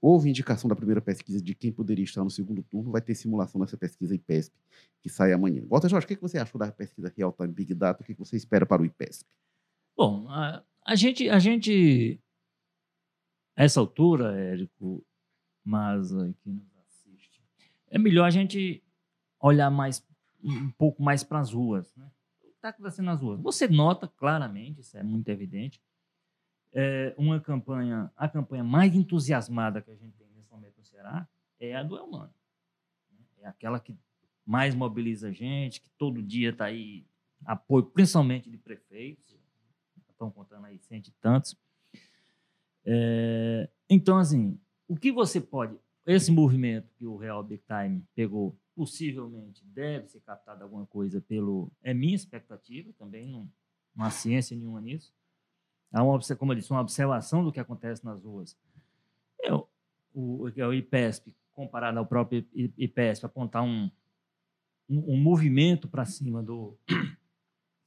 [0.00, 3.60] houve indicação da primeira pesquisa de quem poderia estar no segundo turno, vai ter simulação
[3.60, 4.54] nessa pesquisa IPESP,
[5.00, 5.64] que sai amanhã.
[5.66, 8.02] Walter Jorge, o que você achou da pesquisa Real Time Big Data?
[8.02, 9.26] O que você espera para o IPESP?
[9.96, 12.20] Bom, a, a gente, a gente,
[13.58, 15.04] a essa altura, Érico,
[15.64, 17.42] mas que nos assiste,
[17.90, 18.80] é melhor a gente
[19.40, 20.06] olhar mais
[20.44, 22.08] um pouco mais para as ruas, né?
[22.54, 23.40] está acontecendo nas ruas.
[23.40, 25.82] Você nota claramente, isso é muito evidente,
[26.72, 31.28] é uma campanha, a campanha mais entusiasmada que a gente tem nesse momento no Ceará
[31.58, 32.32] é a do Elmano.
[33.10, 33.18] Né?
[33.40, 33.96] É aquela que
[34.46, 37.04] mais mobiliza a gente, que todo dia está aí,
[37.44, 39.36] apoio principalmente de prefeitos,
[40.10, 41.56] estão contando aí cento e tantos.
[42.90, 45.76] É, então, assim, o que você pode.
[46.06, 51.70] Esse movimento que o Real Big Time pegou possivelmente deve ser captada alguma coisa pelo.
[51.82, 53.46] É minha expectativa, também não,
[53.94, 55.12] não há ciência nenhuma nisso.
[55.92, 58.56] Há uma, como eu disse, uma observação do que acontece nas ruas.
[60.14, 63.90] O, o IPESP, comparado ao próprio IPESP, apontar um,
[64.88, 66.76] um, um movimento para cima do,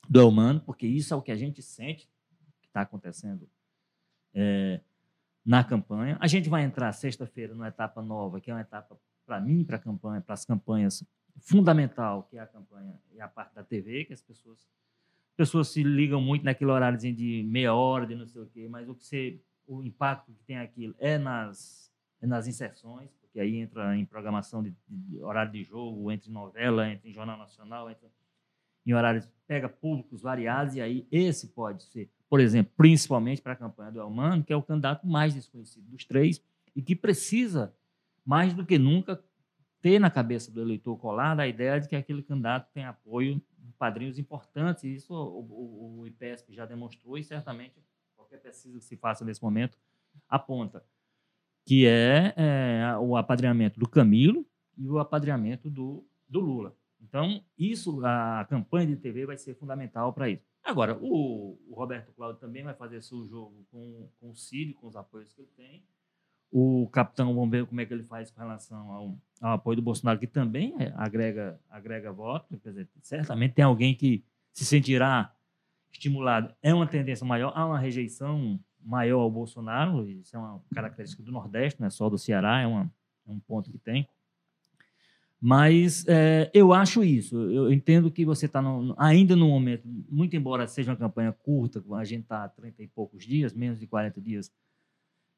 [0.08, 2.08] do humano, porque isso é o que a gente sente
[2.62, 3.50] que está acontecendo
[4.34, 4.82] é,
[5.46, 6.18] na campanha.
[6.20, 9.78] A gente vai entrar sexta-feira numa etapa nova, que é uma etapa para mim, para
[9.78, 11.04] a campanha, para as campanhas,
[11.40, 14.68] fundamental, que é a campanha e a parte da TV, que as pessoas
[15.36, 18.88] pessoas se ligam muito naquele horário de meia hora, de não sei o quê, mas
[18.88, 23.56] o que você, o impacto que tem aquilo é nas é nas inserções, porque aí
[23.56, 28.08] entra em programação de, de horário de jogo, entre novela, entre em jornal nacional, entra
[28.86, 33.58] em horários pega públicos variados e aí esse pode ser, por exemplo, principalmente para a
[33.58, 36.42] campanha do Elmano, que é o candidato mais desconhecido dos três
[36.74, 37.76] e que precisa
[38.24, 39.22] mais do que nunca,
[39.82, 43.74] ter na cabeça do eleitor colado a ideia de que aquele candidato tem apoio de
[43.74, 44.86] padrinhos importantes.
[44.86, 47.84] E isso o, o, o IPESP já demonstrou e certamente
[48.16, 49.78] qualquer pesquisa que se faça nesse momento
[50.30, 50.86] aponta,
[51.66, 54.46] que é, é o apadrinhamento do Camilo
[54.78, 56.74] e o apadrinhamento do, do Lula.
[57.02, 60.51] Então, isso, a campanha de TV vai ser fundamental para isso.
[60.64, 64.88] Agora, o, o Roberto Cláudio também vai fazer seu jogo com, com o Círio, com
[64.88, 65.84] os apoios que ele tem.
[66.52, 69.82] O capitão, vamos ver como é que ele faz com relação ao, ao apoio do
[69.82, 72.60] Bolsonaro, que também é, agrega, agrega voto.
[72.64, 75.34] Dizer, certamente tem alguém que se sentirá
[75.92, 76.54] estimulado.
[76.62, 81.32] É uma tendência maior, há uma rejeição maior ao Bolsonaro, isso é uma característica do
[81.32, 82.92] Nordeste, não é só do Ceará, é, uma,
[83.28, 84.08] é um ponto que tem.
[85.44, 87.36] Mas é, eu acho isso.
[87.50, 88.62] Eu entendo que você está
[88.96, 92.88] ainda no momento, muito embora seja uma campanha curta, a gente está há 30 e
[92.88, 94.52] poucos dias, menos de 40 dias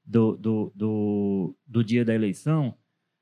[0.03, 2.77] do, do, do, do dia da eleição,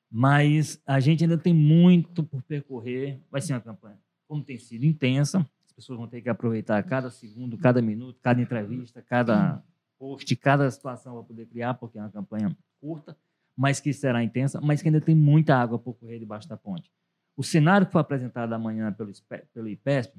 [0.10, 3.22] mas a gente ainda tem muito por percorrer.
[3.30, 5.48] Vai ser uma campanha, como tem sido, intensa.
[5.64, 9.64] As pessoas vão ter que aproveitar cada segundo, cada minuto, cada entrevista, cada
[10.00, 13.16] post, cada situação para poder criar, porque é uma campanha curta,
[13.56, 16.92] mas que será intensa, mas que ainda tem muita água por correr debaixo da ponte.
[17.36, 19.12] O cenário que foi apresentado amanhã pelo,
[19.54, 20.18] pelo IPESP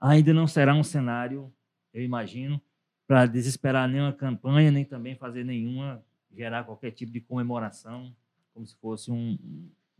[0.00, 1.52] ainda não será um cenário,
[1.92, 2.60] eu imagino,
[3.06, 8.14] para desesperar nenhuma campanha, nem também fazer nenhuma, gerar qualquer tipo de comemoração,
[8.52, 9.38] como se fosse um,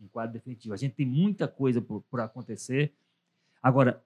[0.01, 0.75] um quadro definitivo.
[0.75, 2.93] A gente tem muita coisa por, por acontecer.
[3.63, 4.03] Agora,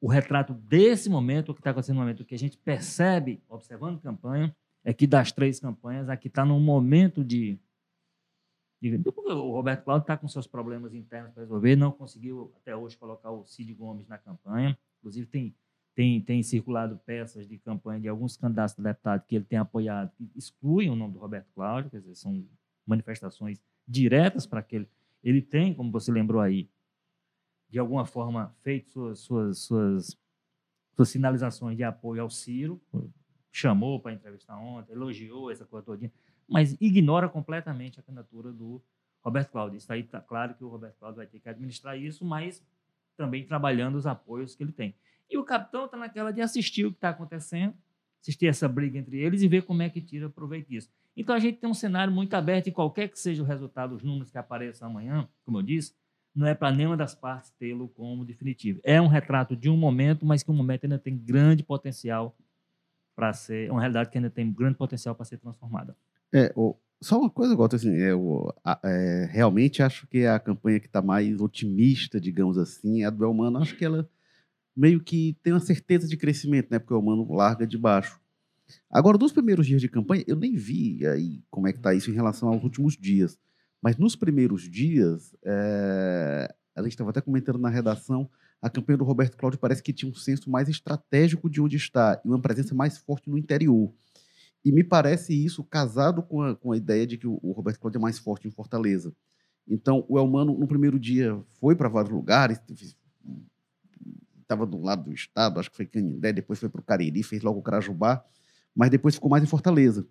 [0.00, 3.42] o retrato desse momento, o que está acontecendo no momento, o que a gente percebe
[3.48, 4.54] observando a campanha,
[4.84, 7.58] é que das três campanhas, aqui está num momento de.
[8.80, 12.96] De o Roberto Cláudio está com seus problemas internos para resolver, não conseguiu até hoje
[12.96, 14.78] colocar o Cid Gomes na campanha.
[14.98, 15.54] Inclusive, tem,
[15.94, 20.12] tem, tem circulado peças de campanha de alguns candidatos a deputado que ele tem apoiado,
[20.12, 22.46] que excluem o nome do Roberto Cláudio, quer dizer, são
[22.86, 24.88] manifestações diretas para aquele.
[25.22, 26.68] Ele tem, como você lembrou aí,
[27.68, 30.18] de alguma forma feito suas, suas, suas,
[30.94, 32.80] suas sinalizações de apoio ao Ciro,
[33.50, 36.12] chamou para entrevistar ontem, elogiou essa coisa todinha,
[36.48, 38.82] mas ignora completamente a candidatura do
[39.22, 39.76] Roberto Cláudio.
[39.76, 42.64] Isso aí está claro que o Roberto Cláudio vai ter que administrar isso, mas
[43.16, 44.94] também trabalhando os apoios que ele tem.
[45.28, 47.74] E o capitão está naquela de assistir o que está acontecendo,
[48.20, 50.90] assistir essa briga entre eles e ver como é que tira proveito disso.
[51.16, 54.02] Então a gente tem um cenário muito aberto e qualquer que seja o resultado, os
[54.02, 55.94] números que apareçam amanhã, como eu disse,
[56.34, 58.78] não é para nenhuma das partes tê-lo como definitivo.
[58.84, 62.36] É um retrato de um momento, mas que o um momento ainda tem grande potencial
[63.14, 65.96] para ser, uma realidade que ainda tem grande potencial para ser transformada.
[66.32, 70.38] É, o, só uma coisa, Goto, assim, é, o, a, é, realmente acho que a
[70.38, 73.58] campanha que está mais otimista, digamos assim, é a do Elmano.
[73.58, 74.08] Acho que ela
[74.76, 76.78] meio que tem uma certeza de crescimento, né?
[76.78, 78.20] Porque o Elmano larga de baixo.
[78.90, 82.10] Agora, dos primeiros dias de campanha, eu nem vi aí como é que está isso
[82.10, 83.38] em relação aos últimos dias.
[83.80, 88.28] Mas nos primeiros dias, é, a gente estava até comentando na redação,
[88.60, 92.20] a campanha do Roberto Cláudio parece que tinha um senso mais estratégico de onde está
[92.24, 93.92] e uma presença mais forte no interior.
[94.66, 97.98] E me parece isso casado com a, com a ideia de que o, Roberto Cláudio
[97.98, 99.14] é mais forte em Fortaleza.
[99.64, 102.60] Então, o Elmano, no primeiro dia, foi para vários lugares,
[104.42, 107.44] estava do lado do estado, acho que foi Canindé, depois foi para o Cariri, fez
[107.44, 108.24] logo o Crajubá,
[108.74, 110.04] mas depois ficou mais em Fortaleza.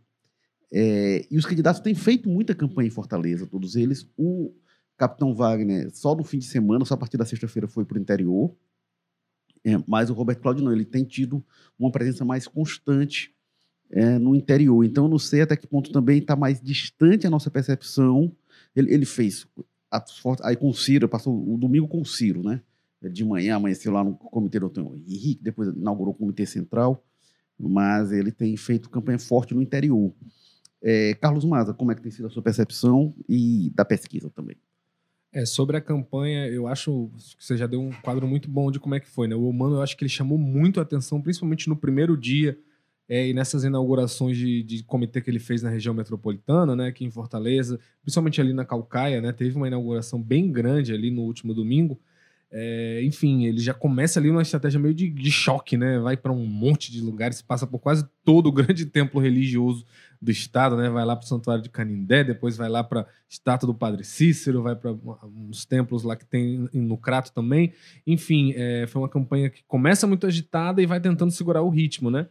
[0.71, 4.09] É, e os candidatos têm feito muita campanha em Fortaleza, todos eles.
[4.15, 4.55] O
[4.95, 8.01] Capitão Wagner, só no fim de semana, só a partir da sexta-feira, foi para o
[8.01, 8.55] interior.
[9.65, 11.45] É, mas o Roberto Cláudio não, ele tem tido
[11.77, 13.34] uma presença mais constante
[13.91, 14.83] é, no interior.
[14.83, 18.31] Então, eu não sei até que ponto também está mais distante a nossa percepção.
[18.75, 19.47] Ele, ele fez
[19.89, 22.61] atos fortes, aí com o Ciro, passou o domingo com o Ciro, né?
[23.01, 27.03] De manhã, amanheceu lá no Comitê do Henrique, depois inaugurou o Comitê Central,
[27.57, 30.11] mas ele tem feito campanha forte no interior.
[30.81, 34.57] É, Carlos Maza, como é que tem sido a sua percepção e da pesquisa também?
[35.31, 38.79] É, sobre a campanha, eu acho que você já deu um quadro muito bom de
[38.79, 39.35] como é que foi, né?
[39.35, 42.57] O Humano, eu acho que ele chamou muito a atenção, principalmente no primeiro dia
[43.07, 46.87] é, e nessas inaugurações de, de, comitê que ele fez na região metropolitana, né?
[46.87, 49.31] Aqui em Fortaleza, principalmente ali na Calcaia, né?
[49.31, 51.99] Teve uma inauguração bem grande ali no último domingo.
[52.51, 55.99] É, enfim, ele já começa ali uma estratégia meio de, de choque, né?
[55.99, 59.85] Vai para um monte de lugares, passa por quase todo o grande templo religioso
[60.19, 60.89] do estado, né?
[60.89, 64.03] Vai lá para o Santuário de Canindé, depois vai lá para a estátua do Padre
[64.03, 67.73] Cícero, vai para uns templos lá que tem no Crato também.
[68.07, 72.09] Enfim, é, foi uma campanha que começa muito agitada e vai tentando segurar o ritmo,
[72.09, 72.27] né?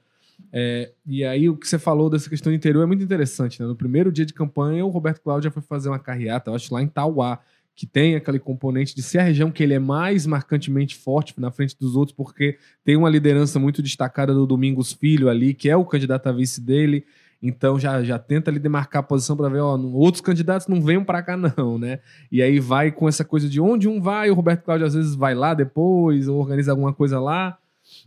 [0.52, 3.66] É, e aí o que você falou dessa questão do interior é muito interessante, né?
[3.66, 6.72] No primeiro dia de campanha, o Roberto Cláudio já foi fazer uma carreata, eu acho
[6.72, 7.40] lá em Tauá,
[7.74, 11.50] que tem aquele componente de ser a região que ele é mais marcantemente forte na
[11.50, 15.76] frente dos outros, porque tem uma liderança muito destacada do Domingos Filho ali, que é
[15.76, 17.04] o candidato a vice dele.
[17.42, 21.04] Então já, já tenta ali demarcar a posição para ver, ó, outros candidatos não venham
[21.04, 21.98] para cá não, né?
[22.30, 25.14] E aí vai com essa coisa de onde um vai, o Roberto Cláudio às vezes
[25.14, 27.58] vai lá depois, ou organiza alguma coisa lá.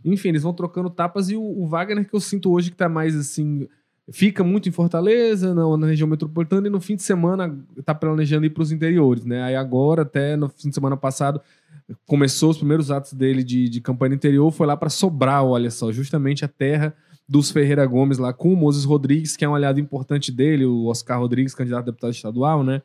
[0.04, 2.88] Enfim, eles vão trocando tapas e o, o Wagner que eu sinto hoje que tá
[2.88, 3.68] mais assim,
[4.10, 8.46] fica muito em Fortaleza, na, na, região metropolitana, e no fim de semana tá planejando
[8.46, 9.42] ir para os interiores, né?
[9.42, 11.40] Aí agora, até no fim de semana passado,
[12.06, 15.92] começou os primeiros atos dele de, de campanha interior, foi lá para Sobral, olha só,
[15.92, 16.94] justamente a terra
[17.28, 20.86] dos Ferreira Gomes lá com o Moses Rodrigues, que é um aliado importante dele, o
[20.86, 22.80] Oscar Rodrigues, candidato a deputado estadual, né?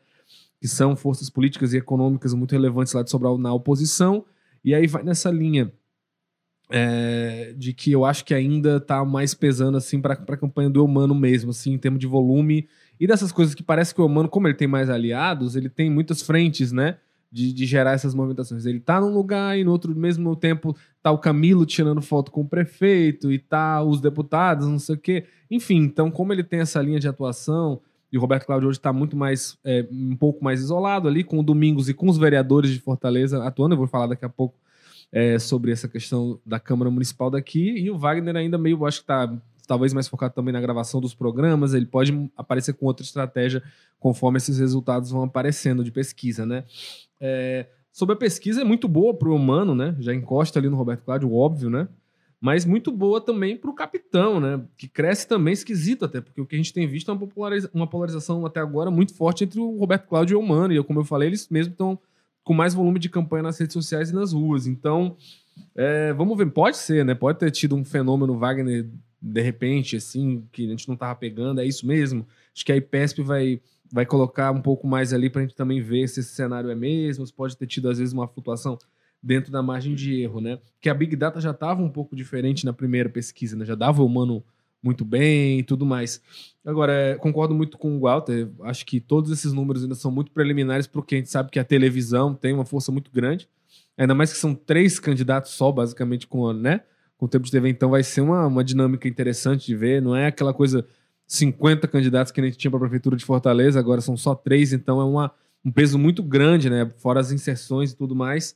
[0.59, 4.25] Que são forças políticas e econômicas muito relevantes lá de Sobral na oposição.
[4.63, 5.71] E aí vai nessa linha
[6.75, 10.83] é, de que eu acho que ainda tá mais pesando assim para a campanha do
[10.83, 12.67] Humano mesmo, assim, em termos de volume
[12.99, 15.87] e dessas coisas que parece que o Humano, como ele tem mais aliados, ele tem
[15.87, 16.97] muitas frentes, né?
[17.31, 18.67] de, de, gerar essas movimentações.
[18.67, 22.41] Ele tá num lugar e no outro mesmo tempo tá o Camilo tirando foto com
[22.41, 25.25] o prefeito e tá os deputados, não sei o quê.
[25.49, 28.93] Enfim, então como ele tem essa linha de atuação e o Roberto Cláudio hoje está
[28.93, 32.69] muito mais, é, um pouco mais isolado ali com o Domingos e com os vereadores
[32.69, 34.55] de Fortaleza atuando, eu vou falar daqui a pouco
[35.13, 39.03] é, sobre essa questão da Câmara Municipal daqui e o Wagner ainda meio, acho que
[39.03, 39.31] está
[39.67, 43.61] talvez mais focado também na gravação dos programas, ele pode aparecer com outra estratégia
[43.99, 46.65] conforme esses resultados vão aparecendo de pesquisa, né?
[47.21, 49.95] É, sobre a pesquisa, é muito boa para o humano, né?
[49.99, 51.87] Já encosta ali no Roberto Cláudio, óbvio, né?
[52.43, 54.61] mas muito boa também para o capitão, né?
[54.75, 57.71] Que cresce também esquisito até, porque o que a gente tem visto é uma, populariza
[57.73, 60.99] uma polarização até agora muito forte entre o Roberto Cláudio e o Mano, e como
[60.99, 61.97] eu falei, eles mesmo estão
[62.43, 64.67] com mais volume de campanha nas redes sociais e nas ruas.
[64.67, 65.15] Então,
[65.75, 67.15] é, vamos ver, pode ser, né?
[67.15, 68.89] Pode ter tido um fenômeno Wagner
[69.21, 72.27] de repente, assim, que a gente não tava pegando, é isso mesmo.
[72.53, 75.81] Acho que a IPESP vai, vai colocar um pouco mais ali para a gente também
[75.81, 78.77] ver se esse cenário é mesmo, se pode ter tido, às vezes, uma flutuação
[79.21, 80.59] dentro da margem de erro, né?
[80.81, 83.63] Que a Big Data já estava um pouco diferente na primeira pesquisa, né?
[83.63, 84.43] Já dava o humano
[84.83, 86.21] muito bem e tudo mais.
[86.65, 90.31] Agora, é, concordo muito com o Walter, acho que todos esses números ainda são muito
[90.31, 93.47] preliminares porque a gente sabe que a televisão tem uma força muito grande,
[93.97, 96.81] ainda mais que são três candidatos só, basicamente, com, né?
[97.17, 100.15] com o tempo de TV, então vai ser uma, uma dinâmica interessante de ver, não
[100.15, 100.85] é aquela coisa
[101.25, 104.73] 50 candidatos que a gente tinha para a Prefeitura de Fortaleza, agora são só três,
[104.73, 105.31] então é uma,
[105.63, 106.89] um peso muito grande, né?
[106.97, 108.55] Fora as inserções e tudo mais.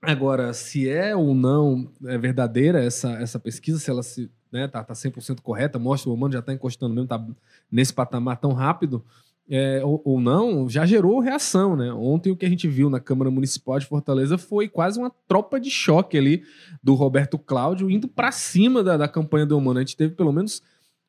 [0.00, 4.82] Agora, se é ou não é verdadeira essa, essa pesquisa, se ela se, né, tá,
[4.82, 7.24] tá 100% correta, mostra o humano já está encostando mesmo, tá
[7.70, 9.04] nesse patamar tão rápido,
[9.48, 11.92] é, ou, ou, não, já gerou reação, né?
[11.92, 15.60] Ontem o que a gente viu na Câmara Municipal de Fortaleza foi quase uma tropa
[15.60, 16.42] de choque ali
[16.82, 19.78] do Roberto Cláudio indo para cima da, da campanha do humano.
[19.78, 20.62] A gente teve pelo menos,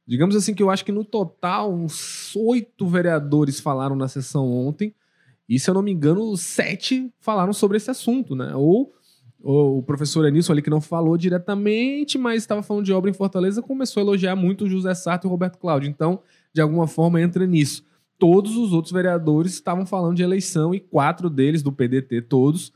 [0.06, 4.94] digamos assim, que eu acho que no total uns oito vereadores falaram na sessão ontem,
[5.50, 8.54] e, se eu não me engano, sete falaram sobre esse assunto, né?
[8.54, 8.94] Ou,
[9.50, 13.62] o professor Anísio ali, que não falou diretamente, mas estava falando de obra em Fortaleza,
[13.62, 15.90] começou a elogiar muito o José Sarto e o Roberto Cláudio.
[15.90, 16.20] Então,
[16.54, 17.86] de alguma forma, entra nisso.
[18.20, 22.74] Todos os outros vereadores estavam falando de eleição e quatro deles, do PDT, todos,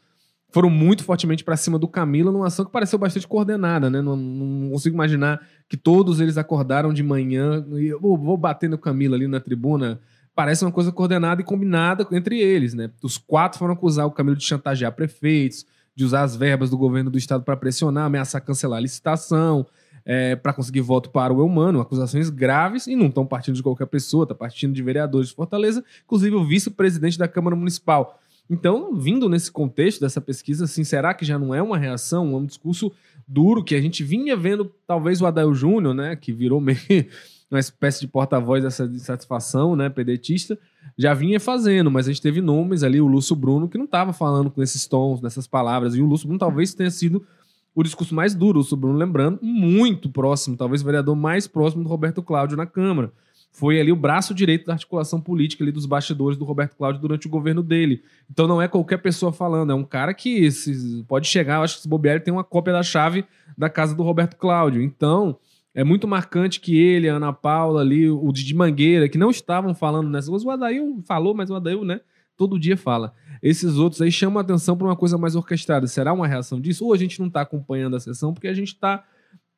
[0.49, 4.01] foram muito fortemente para cima do Camilo numa ação que pareceu bastante coordenada, né?
[4.01, 9.15] Não, não, consigo imaginar que todos eles acordaram de manhã e vou bater no Camilo
[9.15, 9.99] ali na tribuna
[10.33, 12.91] parece uma coisa coordenada e combinada entre eles, né?
[13.03, 15.65] Os quatro foram acusar o Camilo de chantagear prefeitos,
[15.95, 19.65] de usar as verbas do governo do estado para pressionar, ameaçar cancelar a licitação,
[20.05, 23.87] é, para conseguir voto para o Eumano, acusações graves e não estão partindo de qualquer
[23.87, 28.19] pessoa, está partindo de vereadores de Fortaleza, inclusive o vice-presidente da Câmara Municipal.
[28.49, 32.45] Então, vindo nesse contexto dessa pesquisa, assim, será que já não é uma reação, um
[32.45, 32.91] discurso
[33.27, 36.77] duro que a gente vinha vendo, talvez o Adael Júnior, né, que virou meio
[37.49, 40.57] uma espécie de porta-voz dessa insatisfação, né, pedetista,
[40.97, 44.13] já vinha fazendo, mas a gente teve nomes ali, o Lúcio Bruno, que não estava
[44.13, 47.25] falando com esses tons, nessas palavras, e o Lúcio Bruno talvez tenha sido
[47.73, 51.83] o discurso mais duro, o Lúcio Bruno, lembrando, muito próximo, talvez o vereador mais próximo
[51.83, 53.11] do Roberto Cláudio na Câmara.
[53.53, 57.27] Foi ali o braço direito da articulação política ali dos bastidores do Roberto Cláudio durante
[57.27, 58.01] o governo dele.
[58.29, 61.75] Então não é qualquer pessoa falando, é um cara que se, pode chegar, eu acho
[61.75, 63.25] que se bobear, ele tem uma cópia da chave
[63.57, 64.81] da casa do Roberto Cláudio.
[64.81, 65.37] Então,
[65.73, 69.73] é muito marcante que ele, a Ana Paula ali, o Didi Mangueira, que não estavam
[69.73, 70.45] falando nessas coisas.
[70.45, 72.01] O Adail falou, mas o Adail, né?
[72.35, 73.13] Todo dia fala.
[73.41, 75.87] Esses outros aí chamam a atenção para uma coisa mais orquestrada.
[75.87, 76.85] Será uma reação disso?
[76.85, 79.03] Ou a gente não está acompanhando a sessão porque a gente está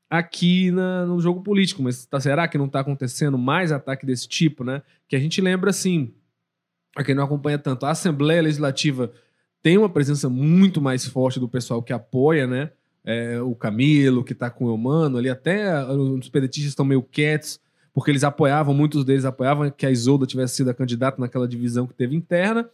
[0.09, 4.27] aqui na, no jogo político, mas tá, será que não está acontecendo mais ataque desse
[4.27, 4.83] tipo, né?
[5.07, 6.13] Que a gente lembra assim,
[6.95, 9.11] a quem não acompanha tanto, a Assembleia Legislativa
[9.63, 12.69] tem uma presença muito mais forte do pessoal que apoia, né?
[13.05, 17.59] É, o Camilo, que está com o Eumano ali, até os pedetistas estão meio quietos,
[17.93, 21.85] porque eles apoiavam, muitos deles apoiavam que a Isolda tivesse sido a candidata naquela divisão
[21.85, 22.67] que teve interna,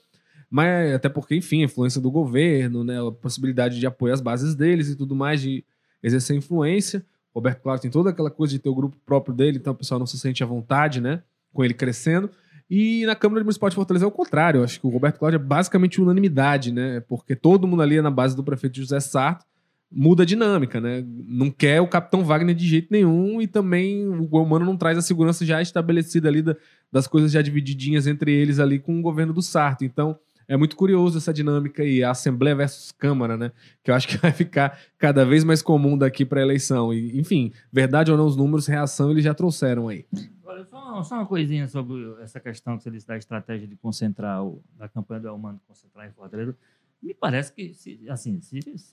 [0.50, 4.56] mas até porque, enfim, a influência do governo, né, a possibilidade de apoio às bases
[4.56, 5.64] deles e tudo mais, de
[6.02, 7.06] exercer influência.
[7.34, 10.00] Roberto Claro tem toda aquela coisa de ter o grupo próprio dele, então o pessoal
[10.00, 11.22] não se sente à vontade, né,
[11.54, 12.30] com ele crescendo.
[12.70, 14.60] E na Câmara Municipal de Fortaleza é o contrário.
[14.60, 17.00] Eu acho que o Roberto Cláudio é basicamente unanimidade, né?
[17.00, 19.44] Porque todo mundo ali é na base do prefeito José Sarto
[19.92, 21.04] muda a dinâmica, né?
[21.08, 25.02] Não quer o Capitão Wagner de jeito nenhum e também o Guamano não traz a
[25.02, 26.56] segurança já estabelecida ali da,
[26.92, 29.84] das coisas já divididinhas entre eles ali com o governo do Sarto.
[29.84, 30.18] Então,
[30.48, 33.52] é muito curioso essa dinâmica aí, a Assembleia versus Câmara, né?
[33.84, 36.92] Que eu acho que vai ficar cada vez mais comum daqui para a eleição.
[36.92, 40.06] E, enfim, verdade ou não os números, reação eles já trouxeram aí.
[40.44, 44.44] Olha, só, só uma coisinha sobre essa questão que você disse da estratégia de concentrar,
[44.44, 46.58] o, da campanha do Elmano concentrar em Fortaleza.
[47.02, 47.72] Me parece que,
[48.10, 48.40] assim,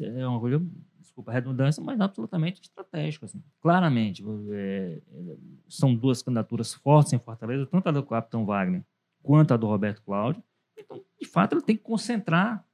[0.01, 0.65] é uma coisa,
[1.01, 3.25] desculpa a redundância, mas absolutamente estratégico.
[3.25, 3.43] Assim.
[3.61, 5.01] Claramente, é,
[5.69, 8.85] são duas candidaturas fortes em Fortaleza, tanto a do Capitão Wagner
[9.23, 10.43] quanto a do Roberto Cláudio.
[10.79, 12.65] Então, de fato, ele tem que concentrar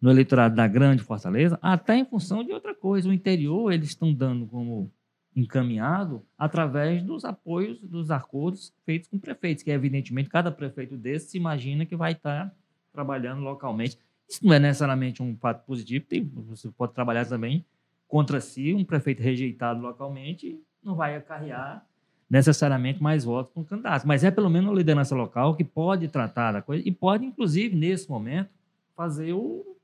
[0.00, 3.08] no eleitorado da grande Fortaleza, até em função de outra coisa.
[3.08, 4.92] O interior, eles estão dando como
[5.34, 11.36] encaminhado através dos apoios, dos acordos feitos com prefeitos, que evidentemente cada prefeito desse se
[11.38, 12.54] imagina que vai estar
[12.92, 13.98] trabalhando localmente.
[14.28, 17.64] Isso não é necessariamente um fato positivo, tem, você pode trabalhar também
[18.08, 21.86] contra si, um prefeito rejeitado localmente não vai acarrear
[22.28, 26.08] necessariamente mais votos com o candidato, mas é pelo menos uma liderança local que pode
[26.08, 28.48] tratar da coisa e pode, inclusive, nesse momento,
[28.96, 29.76] fazer o,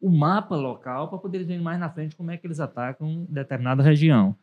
[0.00, 3.80] o mapa local para poder ver mais na frente como é que eles atacam determinada
[3.80, 4.34] região,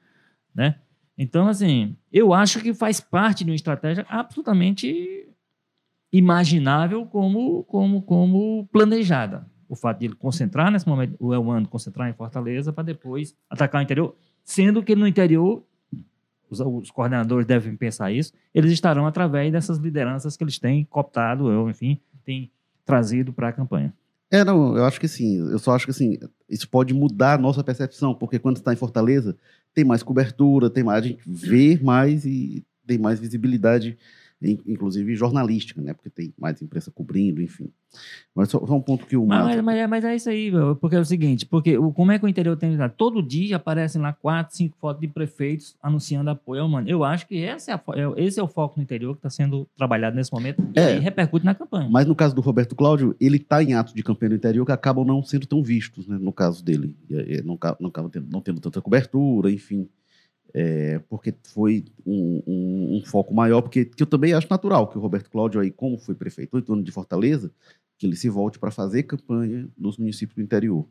[0.56, 0.80] né?
[1.18, 5.30] Então, assim, eu acho que faz parte de uma estratégia absolutamente
[6.12, 9.46] imaginável como, como, como planejada.
[9.70, 13.80] O fato de ele concentrar nesse momento, o Elmano concentrar em Fortaleza para depois atacar
[13.80, 15.64] o interior, sendo que no interior,
[16.50, 21.46] os, os, coordenadores devem pensar isso, eles estarão através dessas lideranças que eles têm cooptado,
[21.46, 22.52] ou enfim, têm
[22.86, 23.94] trazido para a campanha.
[24.30, 25.38] É, não, eu acho que sim.
[25.50, 26.18] Eu só acho que assim,
[26.50, 29.38] isso pode mudar a nossa percepção, porque quando está em Fortaleza,
[29.74, 33.98] tem mais cobertura, tem mais, a gente vê mais e tem mais visibilidade
[34.42, 35.94] inclusive jornalística, né?
[35.94, 37.70] Porque tem mais imprensa cobrindo, enfim.
[38.34, 40.52] Mas só, só um ponto que o mas, mas, mas, é, mas, é isso aí,
[40.80, 44.02] porque é o seguinte, porque o, como é que o interior tem todo dia aparecem
[44.02, 46.90] lá quatro, cinco fotos de prefeitos anunciando apoio ao mano.
[46.90, 49.30] Eu acho que esse é, a, é, esse é o foco no interior que está
[49.30, 51.90] sendo trabalhado nesse momento é, e repercute na campanha.
[51.90, 54.72] Mas no caso do Roberto Cláudio, ele está em atos de campanha no interior que
[54.72, 56.18] acabam não sendo tão vistos, né?
[56.18, 56.96] No caso dele,
[57.44, 59.88] não, não, não, não tendo tanta cobertura, enfim
[60.54, 64.98] é, porque foi um, um, um, foco maior, porque que eu também acho natural que
[64.98, 67.52] o Roberto Cláudio, aí, como foi prefeito oito anos de Fortaleza,
[67.98, 70.88] que ele se volte para fazer campanha nos municípios do interior.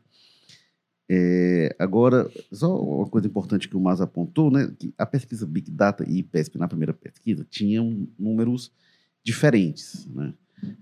[1.09, 5.69] É, agora, só uma coisa importante que o Mas apontou, né, que a pesquisa Big
[5.69, 8.71] Data e IPESP na primeira pesquisa tinham números
[9.21, 10.07] diferentes.
[10.07, 10.33] Né?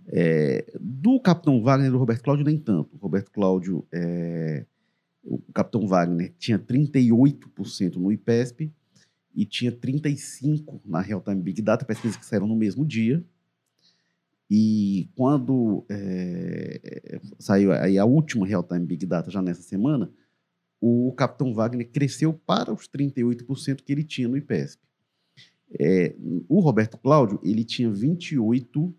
[0.07, 2.95] É, do Capitão Wagner e do Roberto Cláudio, nem tanto.
[2.95, 4.65] O Roberto Cláudio é,
[5.29, 8.73] o Capitão Wagner tinha 38% no IPESP
[9.35, 13.23] e tinha 35% na Real Time Big Data, pesquisas que saíram no mesmo dia.
[14.49, 20.11] E quando é, saiu aí a última Real Time Big Data, já nessa semana,
[20.81, 24.81] o Capitão Wagner cresceu para os 38% que ele tinha no IPESP.
[25.79, 26.15] É,
[26.47, 28.93] o Roberto Cláudio, ele tinha 28%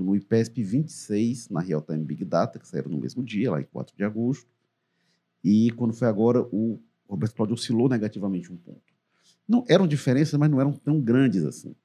[0.00, 3.62] no IPESP e 26% na Real Time Big Data, que saíram no mesmo dia, lá
[3.62, 4.53] em 4 de agosto.
[5.44, 8.94] E quando foi agora, o Roberto Cláudio oscilou negativamente um ponto.
[9.46, 11.76] Não eram diferenças, mas não eram tão grandes assim.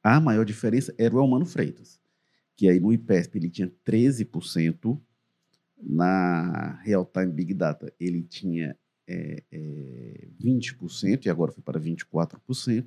[0.00, 2.00] A maior diferença era o Elmano Freitas,
[2.56, 5.00] que aí no IPESP ele tinha 13%,
[5.84, 8.76] na Real Time Big Data ele tinha
[9.08, 12.86] é, é, 20% e agora foi para 24%.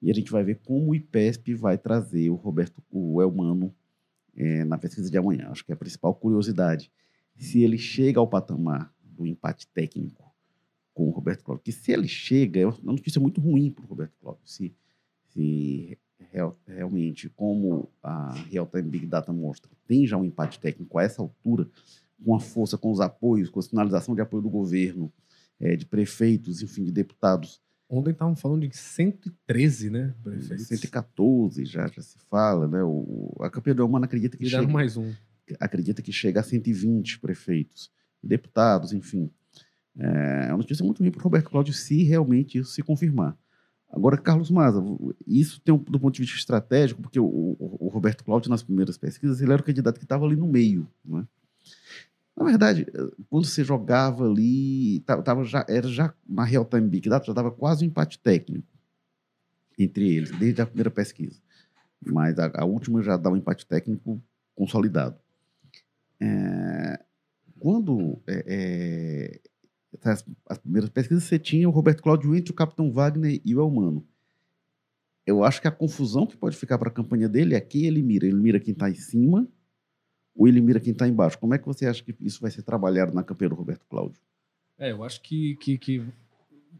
[0.00, 3.74] E a gente vai ver como o IPESP vai trazer o Roberto, o Elmano,
[4.34, 5.48] é, na pesquisa de amanhã.
[5.50, 6.90] Acho que é a principal curiosidade.
[7.36, 8.90] Se ele chega ao patamar
[9.20, 10.24] do empate técnico
[10.94, 13.88] com o Roberto Cláudio, que se ele chega, é uma notícia muito ruim para o
[13.88, 14.74] Roberto Cláudio, se,
[15.28, 15.98] se
[16.32, 21.02] real, realmente, como a Real Time Big Data mostra, tem já um empate técnico a
[21.02, 21.68] essa altura,
[22.24, 25.12] com a força, com os apoios, com a sinalização de apoio do governo,
[25.58, 27.60] é, de prefeitos, enfim, de deputados.
[27.88, 30.14] Ontem estavam falando de 113, né?
[30.22, 30.66] Prefeitos.
[30.66, 32.82] 114 já, já se fala, né?
[32.84, 35.12] O, a campeã do Humana acredita que chega, mais um.
[35.58, 37.90] Acredita que chega a 120 prefeitos
[38.22, 39.30] deputados, enfim.
[39.98, 43.36] É, é uma notícia muito ruim para o Roberto Cláudio se realmente isso se confirmar.
[43.92, 44.80] Agora, Carlos Maza,
[45.26, 48.62] isso tem um, do ponto de vista estratégico, porque o, o, o, Roberto Cláudio, nas
[48.62, 50.88] primeiras pesquisas, ele era o candidato que estava ali no meio.
[51.04, 51.26] Né?
[52.36, 52.86] Na verdade,
[53.28, 57.50] quando você jogava ali, tava já, era já na Real Time Big Data, já estava
[57.50, 58.66] quase um empate técnico
[59.76, 61.40] entre eles, desde a primeira pesquisa.
[62.06, 64.22] Mas a, a última já dá um empate técnico
[64.54, 65.18] consolidado.
[66.20, 67.00] É,
[67.60, 69.40] quando é, é,
[70.02, 73.60] as, as, primeiras pesquisas você tinha o Roberto Cláudio entre o Capitão Wagner e o
[73.60, 74.04] Elmano.
[75.26, 78.02] Eu acho que a confusão que pode ficar para a campanha dele é quem ele
[78.02, 78.26] mira.
[78.26, 79.46] Ele mira quem está em cima
[80.34, 81.38] ou ele mira quem está embaixo.
[81.38, 84.20] Como é que você acha que isso vai ser trabalhado na campanha do Roberto Cláudio?
[84.78, 86.02] É, eu acho que, que, que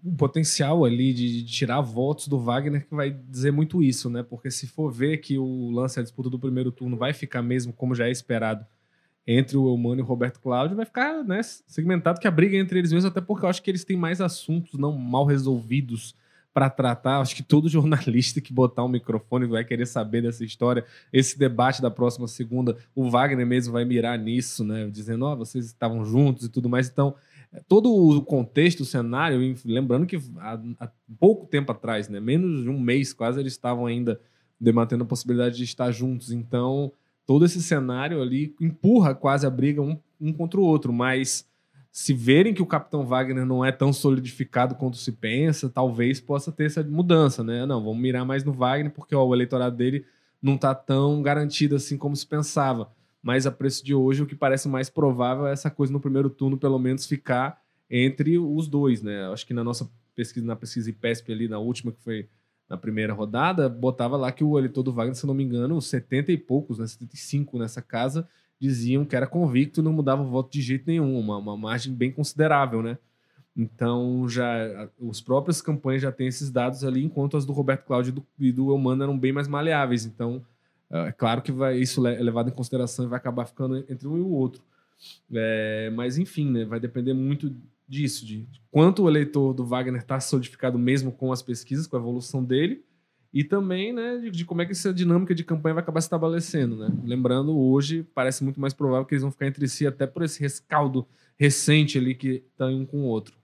[0.02, 4.22] o potencial ali de, tirar votos do Wagner que vai dizer muito isso, né?
[4.22, 7.72] Porque se for ver que o lance, a disputa do primeiro turno vai ficar mesmo
[7.72, 8.64] como já é esperado
[9.26, 12.78] entre o Eumano e o Roberto Cláudio, vai ficar né, segmentado que a briga entre
[12.78, 16.14] eles mesmos, até porque eu acho que eles têm mais assuntos não mal resolvidos
[16.52, 17.20] para tratar.
[17.20, 20.84] Acho que todo jornalista que botar um microfone vai querer saber dessa história.
[21.12, 24.88] Esse debate da próxima segunda, o Wagner mesmo vai mirar nisso, né?
[24.90, 26.88] Dizendo, ó, oh, vocês estavam juntos e tudo mais.
[26.88, 27.14] Então,
[27.68, 32.20] todo o contexto, o cenário, lembrando que há, há pouco tempo atrás, né?
[32.20, 34.20] Menos de um mês quase, eles estavam ainda
[34.60, 36.30] debatendo a possibilidade de estar juntos.
[36.30, 36.92] Então,
[37.30, 41.48] todo esse cenário ali empurra quase a briga um, um contra o outro, mas
[41.92, 46.50] se verem que o Capitão Wagner não é tão solidificado quanto se pensa, talvez possa
[46.50, 47.64] ter essa mudança, né?
[47.64, 50.04] Não, vamos mirar mais no Wagner, porque ó, o eleitorado dele
[50.42, 52.90] não está tão garantido assim como se pensava.
[53.22, 56.30] Mas a preço de hoje, o que parece mais provável é essa coisa no primeiro
[56.30, 59.30] turno, pelo menos, ficar entre os dois, né?
[59.32, 62.28] Acho que na nossa pesquisa, na pesquisa IPESP ali, na última que foi
[62.70, 66.30] na primeira rodada, botava lá que o eleitor do Wagner, se não me engano, 70
[66.30, 68.28] e poucos, né, 75 nessa casa,
[68.60, 71.92] diziam que era convicto e não mudava o voto de jeito nenhum, uma, uma margem
[71.92, 72.96] bem considerável, né?
[73.56, 78.10] Então, já os próprias campanhas já têm esses dados ali, enquanto as do Roberto Cláudio
[78.10, 80.06] e do, e do Eumano eram bem mais maleáveis.
[80.06, 80.40] Então,
[80.88, 84.16] é claro que vai, isso é levado em consideração e vai acabar ficando entre um
[84.16, 84.62] e o outro.
[85.32, 87.52] É, mas, enfim, né, vai depender muito
[87.90, 92.00] disso, de quanto o eleitor do Wagner está solidificado mesmo com as pesquisas, com a
[92.00, 92.84] evolução dele,
[93.32, 96.06] e também né, de, de, como é que essa dinâmica de campanha vai acabar se
[96.06, 96.76] estabelecendo.
[96.76, 96.88] Né?
[97.04, 100.40] Lembrando, hoje parece muito mais provável que eles vão ficar entre si, até por esse
[100.40, 103.36] rescaldo recente ali que está um com o outro.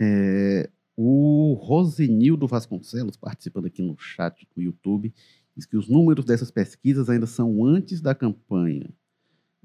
[0.00, 5.12] É, o Rosenildo Vasconcelos, participando aqui no chat do YouTube,
[5.56, 8.88] diz que os números dessas pesquisas ainda são antes da campanha.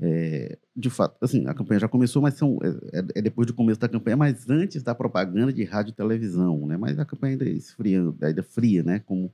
[0.01, 3.53] É, de fato, assim, a campanha já começou, mas são, é, é, é, depois do
[3.53, 6.77] começo da campanha, mas antes da propaganda de rádio e televisão, né?
[6.77, 8.99] Mas a campanha ainda é esfriando, ainda fria, né?
[8.99, 9.29] Como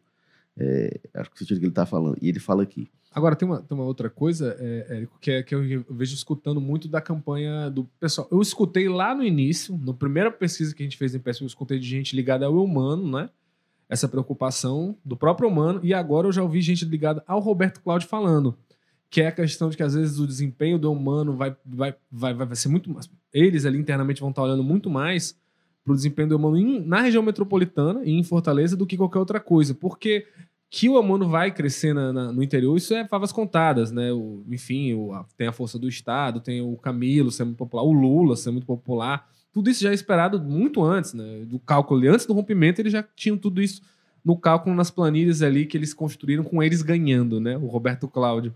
[0.58, 2.18] é, acho que o sentido que ele está falando.
[2.20, 2.90] E ele fala aqui.
[3.14, 6.60] Agora, tem uma, tem uma outra coisa, é, Érico, que, é, que eu vejo escutando
[6.60, 8.28] muito da campanha do pessoal.
[8.32, 11.48] Eu escutei lá no início, na primeira pesquisa que a gente fez em pesquisa, eu
[11.48, 13.30] escutei de gente ligada ao humano, né?
[13.88, 18.10] Essa preocupação do próprio humano, e agora eu já ouvi gente ligada ao Roberto Cláudio
[18.10, 18.58] falando
[19.16, 22.34] que é a questão de que às vezes o desempenho do humano vai, vai, vai,
[22.34, 23.10] vai ser muito mais.
[23.34, 25.40] Eles ali internamente vão estar olhando muito mais
[25.86, 29.20] para o desempenho do humano em, na região metropolitana e em Fortaleza do que qualquer
[29.20, 29.74] outra coisa.
[29.74, 30.28] Porque
[30.70, 34.12] que o humano vai crescer na, na, no interior, isso é favas contadas, né?
[34.12, 37.84] O, enfim, o, a, tem a força do Estado, tem o Camilo ser muito popular,
[37.84, 39.30] o Lula ser muito popular.
[39.54, 41.46] Tudo isso já é esperado muito antes, né?
[41.46, 42.06] Do cálculo.
[42.12, 43.82] Antes do rompimento, eles já tinham tudo isso
[44.26, 47.56] no cálculo nas planilhas ali que eles construíram com eles ganhando, né?
[47.56, 48.54] O Roberto Cláudio.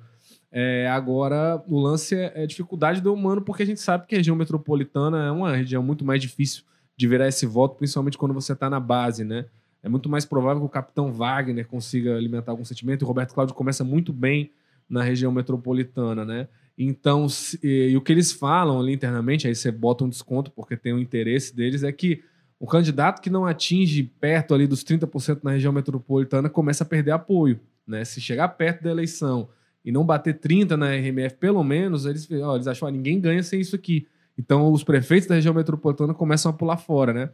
[0.51, 4.17] É, agora, o lance é, é dificuldade do humano, porque a gente sabe que a
[4.17, 6.63] região metropolitana é uma região muito mais difícil
[6.97, 9.45] de virar esse voto, principalmente quando você está na base, né?
[9.81, 13.33] É muito mais provável que o capitão Wagner consiga alimentar algum sentimento, e o Roberto
[13.33, 14.51] Cláudio começa muito bem
[14.89, 16.47] na região metropolitana, né?
[16.77, 20.51] Então, se, e, e, o que eles falam ali internamente, aí você bota um desconto
[20.51, 22.23] porque tem o um interesse deles, é que
[22.59, 27.11] o candidato que não atinge perto ali dos 30% na região metropolitana começa a perder
[27.11, 28.03] apoio, né?
[28.03, 29.47] Se chegar perto da eleição
[29.89, 33.41] e não bater 30 na RMF, pelo menos, eles, ó, eles acham que ninguém ganha
[33.41, 34.05] sem isso aqui.
[34.37, 37.29] Então, os prefeitos da região metropolitana começam a pular fora, né?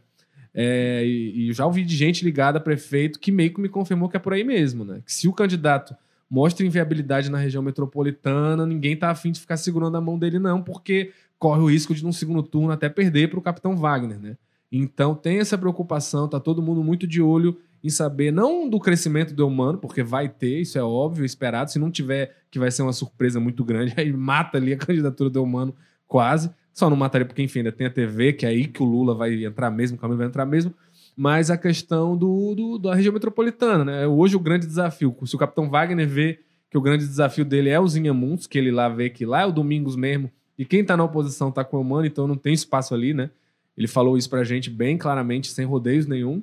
[0.54, 4.08] É, e, e já ouvi de gente ligada a prefeito que meio que me confirmou
[4.08, 5.02] que é por aí mesmo, né?
[5.04, 5.94] Que se o candidato
[6.30, 10.62] mostra inviabilidade na região metropolitana, ninguém tá afim de ficar segurando a mão dele, não,
[10.62, 14.34] porque corre o risco de, num segundo turno, até perder para o capitão Wagner, né?
[14.72, 19.32] Então tem essa preocupação, tá todo mundo muito de olho em saber, não do crescimento
[19.32, 21.70] do humano, porque vai ter, isso é óbvio, esperado.
[21.70, 25.30] Se não tiver, que vai ser uma surpresa muito grande, aí mata ali a candidatura
[25.30, 25.74] do humano
[26.08, 26.50] quase.
[26.72, 29.14] Só não mataria porque, enfim, ainda tem a TV, que é aí que o Lula
[29.14, 30.74] vai entrar mesmo, o Camilo vai entrar mesmo.
[31.16, 34.06] Mas a questão do, do, da região metropolitana, né?
[34.06, 37.80] Hoje o grande desafio, se o Capitão Wagner vê que o grande desafio dele é
[37.80, 40.96] os Inhamuns, que ele lá vê que lá é o Domingos mesmo, e quem tá
[40.96, 43.30] na oposição tá com o humano, então não tem espaço ali, né?
[43.78, 46.42] Ele falou isso pra gente bem claramente, sem rodeios nenhum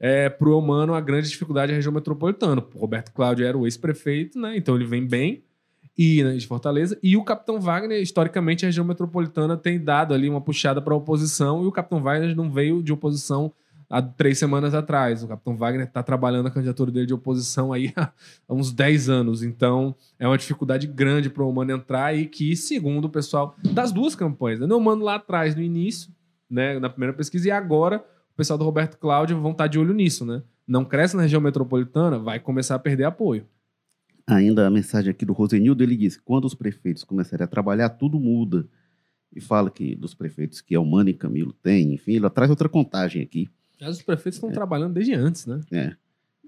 [0.00, 2.64] é, para o humano a grande dificuldade é a região metropolitana.
[2.74, 4.56] O Roberto Cláudio era o ex-prefeito, né?
[4.56, 5.44] Então ele vem bem
[5.96, 6.98] e né, de Fortaleza.
[7.02, 10.96] E o Capitão Wagner, historicamente, a região metropolitana tem dado ali uma puxada para a
[10.96, 13.52] oposição e o Capitão Wagner não veio de oposição
[13.90, 15.22] há três semanas atrás.
[15.22, 18.10] O Capitão Wagner está trabalhando a candidatura dele de oposição aí há
[18.48, 19.42] uns 10 anos.
[19.42, 23.92] Então, é uma dificuldade grande para o Humano entrar e que, segundo o pessoal das
[23.92, 24.66] duas campanhas, né?
[24.74, 26.10] o Humano lá atrás, no início,
[26.48, 28.02] né, na primeira pesquisa, e agora
[28.40, 30.42] pessoal do Roberto Cláudio vão estar de olho nisso, né?
[30.66, 33.46] Não cresce na região metropolitana, vai começar a perder apoio.
[34.26, 38.18] Ainda a mensagem aqui do Rosenildo, ele diz: quando os prefeitos começarem a trabalhar, tudo
[38.18, 38.66] muda.
[39.34, 43.22] E fala que dos prefeitos que Elmano e Camilo têm, enfim, ele traz outra contagem
[43.22, 43.48] aqui.
[43.78, 44.52] Mas os prefeitos estão é.
[44.52, 45.60] trabalhando desde antes, né?
[45.70, 45.92] É.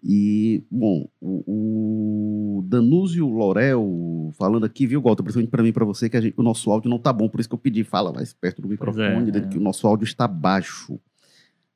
[0.02, 5.84] E, bom, o, o Danúzio Lorel falando aqui, viu, Walter, principalmente para mim e para
[5.84, 8.12] você, que gente, o nosso áudio não tá bom, por isso que eu pedi, fala
[8.12, 9.40] mais perto do é, microfone, é, é.
[9.46, 10.98] que o nosso áudio está baixo.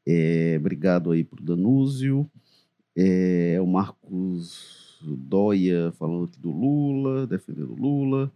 [0.06, 2.30] É, obrigado aí pro Danúzio.
[2.94, 8.32] É, o Marcos Dóia falando aqui do Lula, defendendo o Lula.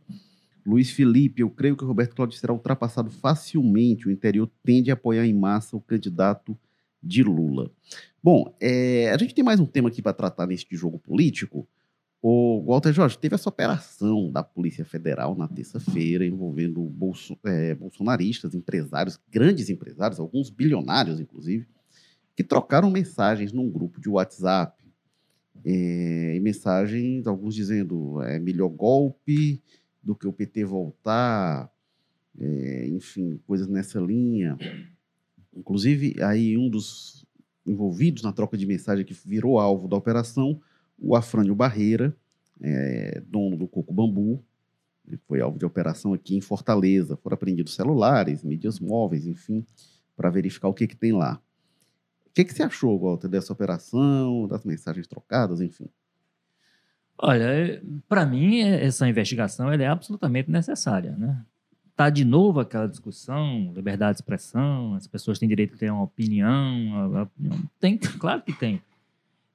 [0.67, 4.07] Luiz Felipe, eu creio que o Roberto Cláudio será ultrapassado facilmente.
[4.07, 6.57] O interior tende a apoiar em massa o candidato
[7.03, 7.71] de Lula.
[8.23, 11.67] Bom, é, a gente tem mais um tema aqui para tratar neste jogo político.
[12.23, 18.55] O Walter Jorge teve essa operação da Polícia Federal na terça-feira envolvendo bolso, é, bolsonaristas,
[18.55, 21.67] empresários, grandes empresários, alguns bilionários, inclusive,
[22.37, 24.79] que trocaram mensagens num grupo de WhatsApp.
[25.65, 29.63] É, e mensagens, alguns dizendo é melhor golpe
[30.03, 31.71] do que o PT voltar,
[32.39, 34.59] é, enfim, coisas nessa linha.
[35.55, 37.27] Inclusive, aí um dos
[37.67, 40.61] envolvidos na troca de mensagem que virou alvo da operação
[41.01, 42.15] o Afrânio Barreira,
[42.61, 44.45] é, dono do Coco Bambu,
[45.07, 47.17] Ele foi alvo de operação aqui em Fortaleza.
[47.17, 49.65] Foram apreendidos celulares, mídias móveis, enfim,
[50.17, 51.41] para verificar o que, que tem lá.
[52.27, 55.89] O que, que você achou, Walter, dessa operação, das mensagens trocadas, enfim?
[57.19, 61.17] Olha, para mim, essa investigação é absolutamente necessária.
[61.17, 61.45] Né?
[61.97, 66.05] Tá de novo aquela discussão, liberdade de expressão, as pessoas têm direito a ter uma
[66.05, 67.29] opinião.
[67.79, 68.81] Tem, claro que tem.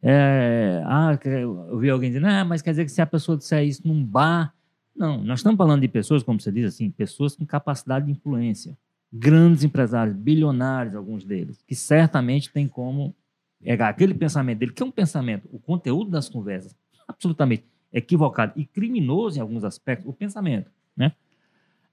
[0.02, 3.64] É, ah, eu vi alguém dizendo, ah, mas quer dizer que se a pessoa disser
[3.64, 4.54] isso num bar.
[4.96, 8.78] Não, nós estamos falando de pessoas, como você diz assim, pessoas com capacidade de influência.
[9.12, 13.16] Grandes empresários, bilionários, alguns deles, que certamente têm como
[13.62, 16.76] pegar aquele pensamento dele, que é um pensamento, o conteúdo das conversas,
[17.08, 20.70] absolutamente equivocado e criminoso em alguns aspectos, o pensamento.
[20.96, 21.14] Né?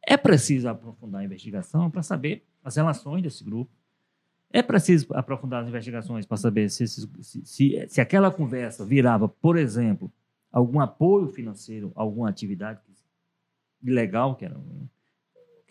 [0.07, 3.70] É preciso aprofundar a investigação para saber as relações desse grupo.
[4.53, 7.09] É preciso aprofundar as investigações para saber se, se,
[7.44, 10.12] se, se aquela conversa virava, por exemplo,
[10.53, 12.80] algum apoio financeiro, alguma atividade
[13.82, 14.57] ilegal, que era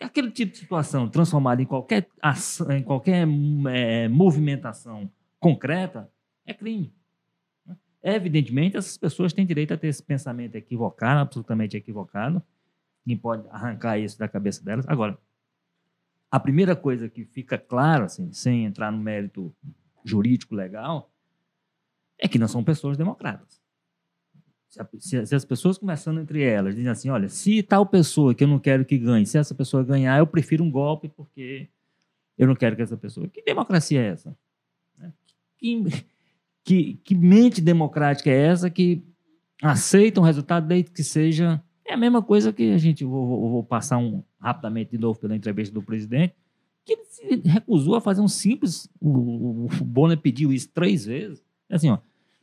[0.00, 3.26] aquele tipo de situação transformada em qualquer ação, em qualquer
[3.70, 5.08] é, movimentação
[5.38, 6.10] concreta,
[6.44, 6.92] é crime.
[8.02, 12.42] Evidentemente, essas pessoas têm direito a ter esse pensamento equivocado, absolutamente equivocado.
[13.06, 14.84] Ninguém pode arrancar isso da cabeça delas.
[14.88, 15.16] Agora,
[16.32, 19.54] a primeira coisa que fica claro, assim, sem entrar no mérito
[20.02, 21.12] jurídico legal,
[22.18, 23.60] é que não são pessoas democratas.
[24.98, 28.48] Se, se, as pessoas conversando entre elas dizem assim, olha, se tal pessoa que eu
[28.48, 31.68] não quero que ganhe, se essa pessoa ganhar, eu prefiro um golpe porque
[32.38, 33.28] eu não quero que essa pessoa.
[33.28, 34.34] Que democracia é essa?
[34.96, 35.12] Né?
[35.58, 35.84] Que,
[36.64, 39.04] que, que mente democrática é essa que
[39.62, 41.62] aceita um resultado desde que seja.
[41.84, 43.04] É a mesma coisa que a gente.
[43.04, 46.34] Vou, vou passar um, rapidamente de novo pela entrevista do presidente,
[46.84, 48.88] que ele se recusou a fazer um simples.
[49.00, 51.42] O, o Bonner pediu isso três vezes.
[51.68, 51.98] É assim, ó,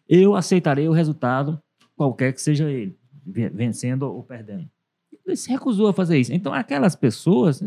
[0.08, 1.62] eu aceitarei o resultado,
[1.96, 4.70] qualquer que seja ele, vencendo ou perdendo.
[5.26, 6.34] Ele se recusou a fazer isso.
[6.34, 7.62] Então, aquelas pessoas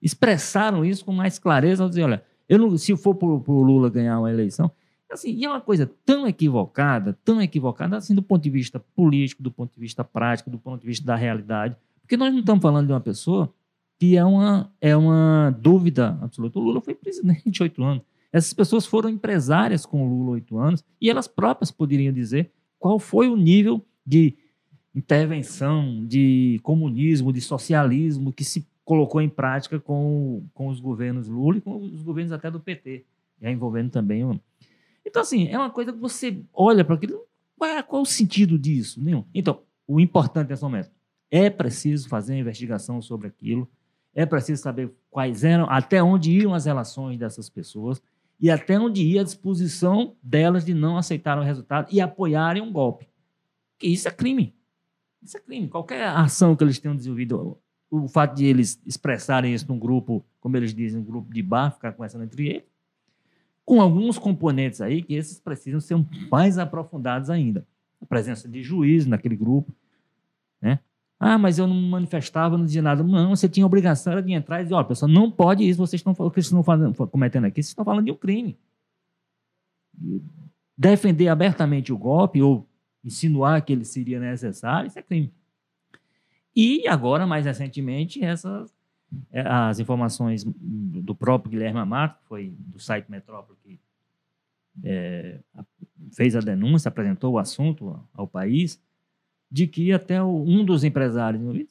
[0.00, 3.90] expressaram isso com mais clareza, ao dizer, olha, eu não, se for para o Lula
[3.90, 4.72] ganhar uma eleição,
[5.10, 9.42] Assim, e é uma coisa tão equivocada, tão equivocada, assim, do ponto de vista político,
[9.42, 11.76] do ponto de vista prático, do ponto de vista da realidade.
[12.10, 13.54] Porque nós não estamos falando de uma pessoa
[13.96, 16.58] que é uma, é uma dúvida absoluta.
[16.58, 18.02] O Lula foi presidente oito anos.
[18.32, 22.50] Essas pessoas foram empresárias com o Lula oito anos e elas próprias poderiam dizer
[22.80, 24.36] qual foi o nível de
[24.92, 31.58] intervenção, de comunismo, de socialismo que se colocou em prática com, com os governos Lula
[31.58, 33.04] e com os governos até do PT,
[33.40, 34.40] já envolvendo também o
[35.06, 37.24] então, assim, é uma coisa que você olha para aquilo,
[37.56, 39.02] qual é, qual é o sentido disso?
[39.02, 39.24] Nenhum.
[39.32, 40.90] Então, o importante nesse momento
[41.30, 43.68] é preciso fazer uma investigação sobre aquilo,
[44.14, 48.02] é preciso saber quais eram, até onde iam as relações dessas pessoas
[48.40, 52.72] e até onde ia a disposição delas de não aceitar o resultado e apoiarem um
[52.72, 53.06] golpe.
[53.78, 54.54] Que isso é crime.
[55.22, 55.68] Isso é crime.
[55.68, 57.58] Qualquer ação que eles tenham desenvolvido,
[57.90, 61.72] o fato de eles expressarem isso num grupo, como eles dizem, um grupo de bar,
[61.72, 62.70] ficar conversando entre eles,
[63.64, 65.96] com alguns componentes aí que esses precisam ser
[66.30, 67.66] mais aprofundados ainda.
[68.00, 69.72] A presença de juiz naquele grupo,
[70.60, 70.80] né?
[71.22, 73.02] Ah, mas eu não manifestava, não dizia nada.
[73.02, 76.14] Não, você tinha obrigação de entrar e dizer, ó, pessoal, não pode isso, vocês estão,
[76.14, 78.58] que vocês estão cometendo aqui, vocês estão falando de um crime.
[80.76, 82.66] Defender abertamente o golpe ou
[83.04, 85.30] insinuar que ele seria necessário, isso é crime.
[86.56, 88.74] E agora, mais recentemente, essas
[89.30, 93.80] é, as informações do próprio Guilherme Amato, que foi do site Metrópole, que
[94.84, 95.40] é,
[96.14, 98.80] fez a denúncia, apresentou o assunto ao país,
[99.50, 101.66] de que até um dos empresários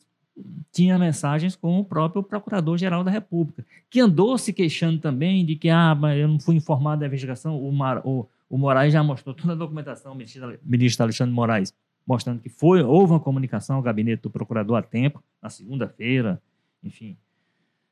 [0.71, 5.69] tinha mensagens com o próprio Procurador-Geral da República, que andou se queixando também de que
[5.69, 7.61] ah, eu não fui informado da investigação.
[7.61, 11.73] O, Mar, o, o Moraes já mostrou toda a documentação, o ministro, ministro Alexandre Moraes,
[12.05, 16.41] mostrando que foi, houve uma comunicação ao gabinete do procurador a tempo, na segunda-feira,
[16.83, 17.17] enfim,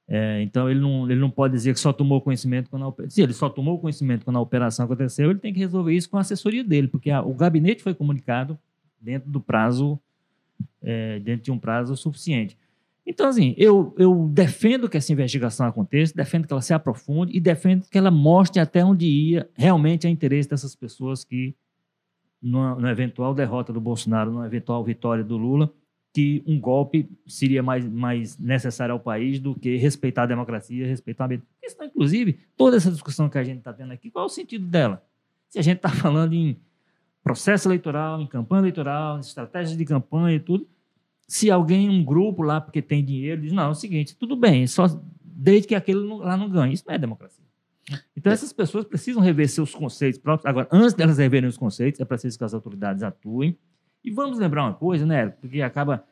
[0.10, 3.22] é, então ele não, ele não pode dizer que só tomou conhecimento quando a, se
[3.22, 6.22] ele só tomou conhecimento quando a operação aconteceu, ele tem que resolver isso com a
[6.22, 8.58] assessoria dele, porque a, o gabinete foi comunicado
[9.08, 9.98] dentro do prazo,
[10.84, 12.58] é, dentro de um prazo suficiente.
[13.06, 17.40] Então, assim, eu, eu defendo que essa investigação aconteça, defendo que ela se aprofunde e
[17.40, 21.56] defendo que ela mostre até onde ia realmente a interesse dessas pessoas que,
[22.42, 25.72] na eventual derrota do Bolsonaro, na eventual vitória do Lula,
[26.14, 31.32] que um golpe seria mais, mais necessário ao país do que respeitar a democracia, respeitar
[31.32, 31.36] a...
[31.64, 34.66] Isso, inclusive, toda essa discussão que a gente está tendo aqui, qual é o sentido
[34.66, 35.02] dela?
[35.48, 36.58] Se a gente está falando em
[37.28, 40.66] processo eleitoral, em campanha eleitoral, estratégias de campanha e tudo,
[41.28, 44.66] se alguém, um grupo lá, porque tem dinheiro, diz, não, é o seguinte, tudo bem,
[44.66, 44.86] só
[45.22, 46.74] desde que aquele lá não ganhe.
[46.74, 47.44] Isso não é democracia.
[48.16, 50.46] Então, essas pessoas precisam rever seus conceitos próprios.
[50.46, 53.58] Agora, antes delas reverem os conceitos, é preciso que as autoridades atuem,
[54.04, 55.28] e vamos lembrar uma coisa, né?
[55.28, 56.06] Porque acaba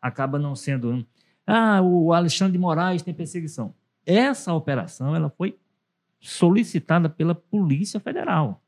[0.00, 1.06] acaba não sendo.
[1.46, 3.74] Ah, o Alexandre de Moraes tem perseguição.
[4.06, 5.58] Essa operação ela foi
[6.18, 8.61] solicitada pela Polícia Federal.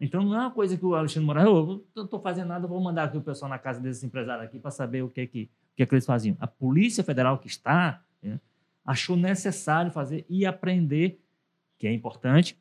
[0.00, 2.80] Então não é uma coisa que o Alexandre Moraes, eu não estou fazendo nada, vou
[2.80, 5.44] mandar aqui o pessoal na casa desses empresários aqui para saber o que, é que,
[5.72, 6.36] o que, é que eles faziam.
[6.38, 8.38] A Polícia Federal que está né,
[8.84, 11.18] achou necessário fazer e aprender,
[11.78, 12.58] que é importante,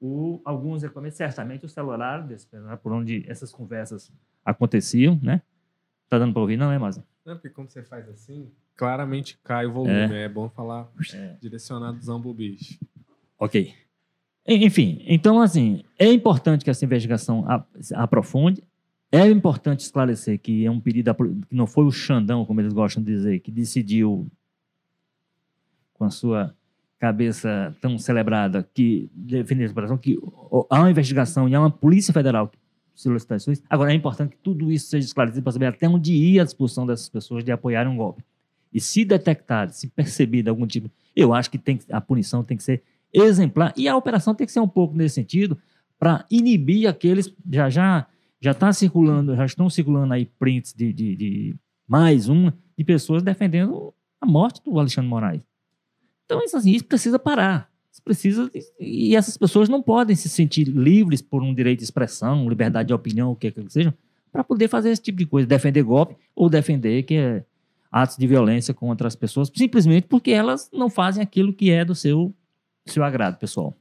[0.00, 2.46] o, alguns equipamentos, certamente o celular, desse,
[2.82, 4.12] por onde essas conversas
[4.44, 5.42] aconteciam, né?
[6.08, 7.04] Tá dando para ouvir, não é, Maza?
[7.24, 10.14] Não, porque quando você faz assim, claramente cai o volume.
[10.14, 11.36] É, é bom falar É.
[11.40, 12.78] direcionado Zambo Bicho.
[13.38, 13.74] Ok.
[14.46, 18.62] En- Enfim, então, assim, é importante que essa investigação a- aprofunde.
[19.10, 23.02] É importante esclarecer que é um pedido, que não foi o Xandão, como eles gostam
[23.02, 24.26] de dizer, que decidiu,
[25.94, 26.54] com a sua
[26.98, 30.18] cabeça tão celebrada, que defendeu essa operação, que
[30.70, 32.58] há uma investigação e há uma Polícia Federal que
[32.94, 33.52] solicitar isso.
[33.70, 36.86] Agora, é importante que tudo isso seja esclarecido para saber até onde ia a disposição
[36.86, 38.24] dessas pessoas de apoiarem um golpe.
[38.72, 42.62] E se detectar, se perceber algum tipo, eu acho que tem a punição tem que
[42.64, 42.82] ser
[43.12, 45.56] exemplar e a operação tem que ser um pouco nesse sentido
[45.98, 48.06] para inibir aqueles já já
[48.40, 51.56] já está circulando, já estão circulando aí prints de, de, de
[51.88, 55.40] mais uma de pessoas defendendo a morte do Alexandre Moraes.
[56.24, 57.70] Então isso assim, isso precisa parar.
[57.90, 62.48] Isso precisa e essas pessoas não podem se sentir livres por um direito de expressão,
[62.48, 63.94] liberdade de opinião, o que quer que seja,
[64.30, 67.44] para poder fazer esse tipo de coisa, defender golpe ou defender que é
[67.90, 71.94] atos de violência contra as pessoas, simplesmente porque elas não fazem aquilo que é do
[71.94, 72.34] seu
[72.86, 73.76] seu agrado, pessoal.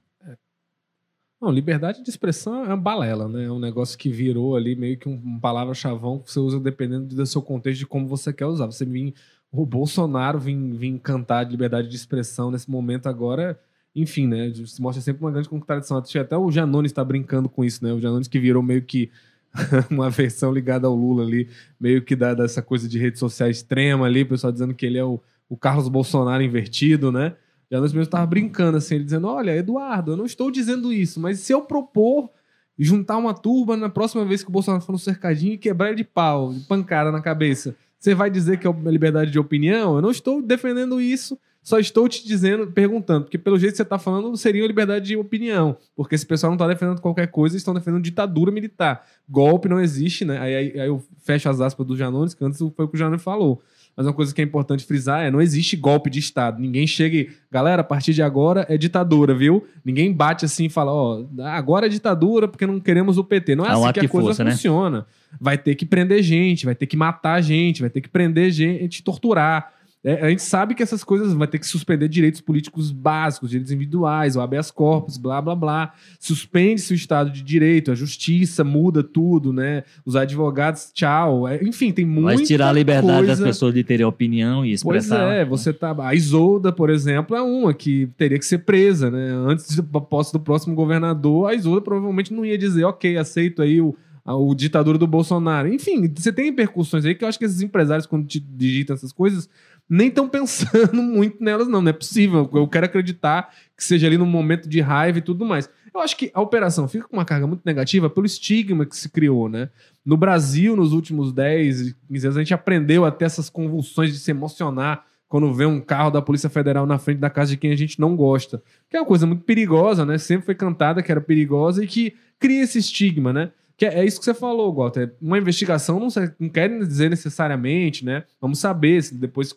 [1.41, 3.45] Não, liberdade de expressão é uma balela, né?
[3.45, 7.25] É um negócio que virou ali meio que um, palavra-chavão que você usa dependendo do
[7.25, 8.65] seu contexto de como você quer usar.
[8.65, 9.13] Você vir,
[9.51, 13.59] o Bolsonaro vir cantar de liberdade de expressão nesse momento agora,
[13.93, 14.51] enfim, né?
[14.65, 15.97] Se mostra sempre uma grande contradição.
[15.97, 17.93] Até o Janones está brincando com isso, né?
[17.93, 19.11] O Janones que virou meio que
[19.91, 21.49] uma versão ligada ao Lula ali,
[21.79, 24.97] meio que dá dessa coisa de rede social extrema ali, o pessoal dizendo que ele
[24.97, 27.35] é o, o Carlos Bolsonaro invertido, né?
[27.71, 31.39] Janos mesmo estava brincando assim, ele dizendo: Olha, Eduardo, eu não estou dizendo isso, mas
[31.39, 32.29] se eu propor
[32.77, 35.97] juntar uma turba na próxima vez que o Bolsonaro for no cercadinho e quebrar ele
[35.97, 39.95] de pau, de pancada na cabeça, você vai dizer que é liberdade de opinião?
[39.95, 43.81] Eu não estou defendendo isso, só estou te dizendo, perguntando, porque pelo jeito que você
[43.81, 47.73] está falando, seria liberdade de opinião, porque esse pessoal não está defendendo qualquer coisa, estão
[47.73, 49.03] defendendo ditadura militar.
[49.27, 50.37] Golpe não existe, né?
[50.37, 52.99] Aí, aí, aí eu fecho as aspas do Janones, que antes foi o que o
[52.99, 53.63] Janones falou.
[53.97, 56.61] Mas uma coisa que é importante frisar é: não existe golpe de Estado.
[56.61, 59.65] Ninguém chega e, galera, a partir de agora é ditadura, viu?
[59.83, 63.55] Ninguém bate assim e fala, ó, agora é ditadura porque não queremos o PT.
[63.55, 64.51] Não é É assim que a coisa força, né?
[64.51, 65.07] funciona.
[65.39, 69.01] Vai ter que prender gente, vai ter que matar gente, vai ter que prender gente,
[69.01, 69.73] torturar.
[70.07, 73.71] É, a gente sabe que essas coisas vai ter que suspender direitos políticos básicos, direitos
[73.71, 75.93] individuais, o habeas corpus, blá blá blá.
[76.19, 79.83] Suspende-se o Estado de Direito, a justiça muda tudo, né?
[80.05, 81.47] Os advogados, tchau.
[81.47, 83.45] É, enfim, tem muita Vai tirar a liberdade das coisa.
[83.45, 85.33] pessoas de terem opinião e Pois expressar.
[85.33, 85.95] é, você tá.
[85.99, 89.31] A Isolda, por exemplo, é uma que teria que ser presa, né?
[89.47, 93.81] Antes da posse do próximo governador, a Isolda provavelmente não ia dizer, ok, aceito aí
[93.81, 95.67] o, o ditadura do Bolsonaro.
[95.67, 99.49] Enfim, você tem repercussões aí que eu acho que esses empresários, quando digitam essas coisas,
[99.89, 101.81] nem estão pensando muito nelas, não.
[101.81, 102.49] Não é possível.
[102.53, 105.69] Eu quero acreditar que seja ali num momento de raiva e tudo mais.
[105.93, 109.07] Eu acho que a operação fica com uma carga muito negativa pelo estigma que se
[109.07, 109.69] criou, né?
[110.05, 114.19] No Brasil, nos últimos 10, 15 anos, a gente aprendeu a ter essas convulsões de
[114.19, 117.71] se emocionar quando vê um carro da Polícia Federal na frente da casa de quem
[117.71, 118.61] a gente não gosta.
[118.89, 120.17] Que é uma coisa muito perigosa, né?
[120.17, 123.51] Sempre foi cantada que era perigosa e que cria esse estigma, né?
[123.77, 125.13] Que é, é isso que você falou, Walter.
[125.21, 126.07] Uma investigação não,
[126.39, 128.23] não quer dizer necessariamente, né?
[128.39, 129.55] Vamos saber se depois se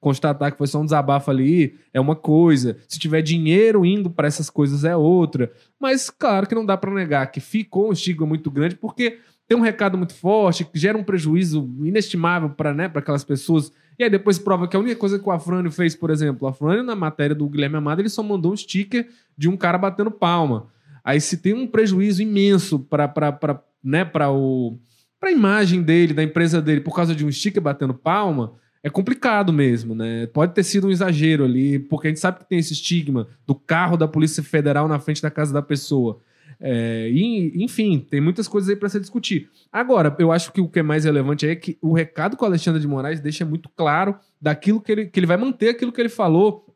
[0.00, 2.76] constatar que foi só um desabafo ali, é uma coisa.
[2.86, 5.50] Se tiver dinheiro indo para essas coisas é outra.
[5.78, 9.18] Mas claro que não dá para negar que ficou um estigma muito grande porque
[9.50, 13.72] tem um recado muito forte, que gera um prejuízo inestimável para né, aquelas pessoas.
[13.98, 16.48] E aí depois prova que a única coisa que o Afrânio fez, por exemplo, o
[16.48, 20.08] Afrânio, na matéria do Guilherme Amado, ele só mandou um sticker de um cara batendo
[20.08, 20.68] palma.
[21.04, 24.78] Aí se tem um prejuízo imenso para né, pra o
[25.18, 28.88] para a imagem dele, da empresa dele, por causa de um sticker batendo palma, é
[28.88, 30.26] complicado mesmo, né?
[30.28, 33.54] Pode ter sido um exagero ali, porque a gente sabe que tem esse estigma do
[33.54, 36.20] carro da Polícia Federal na frente da casa da pessoa.
[36.58, 39.50] É, e, enfim, tem muitas coisas aí para se discutir.
[39.70, 42.46] Agora, eu acho que o que é mais relevante é que o recado que o
[42.46, 46.00] Alexandre de Moraes deixa muito claro daquilo que ele, que ele vai manter aquilo que
[46.00, 46.74] ele falou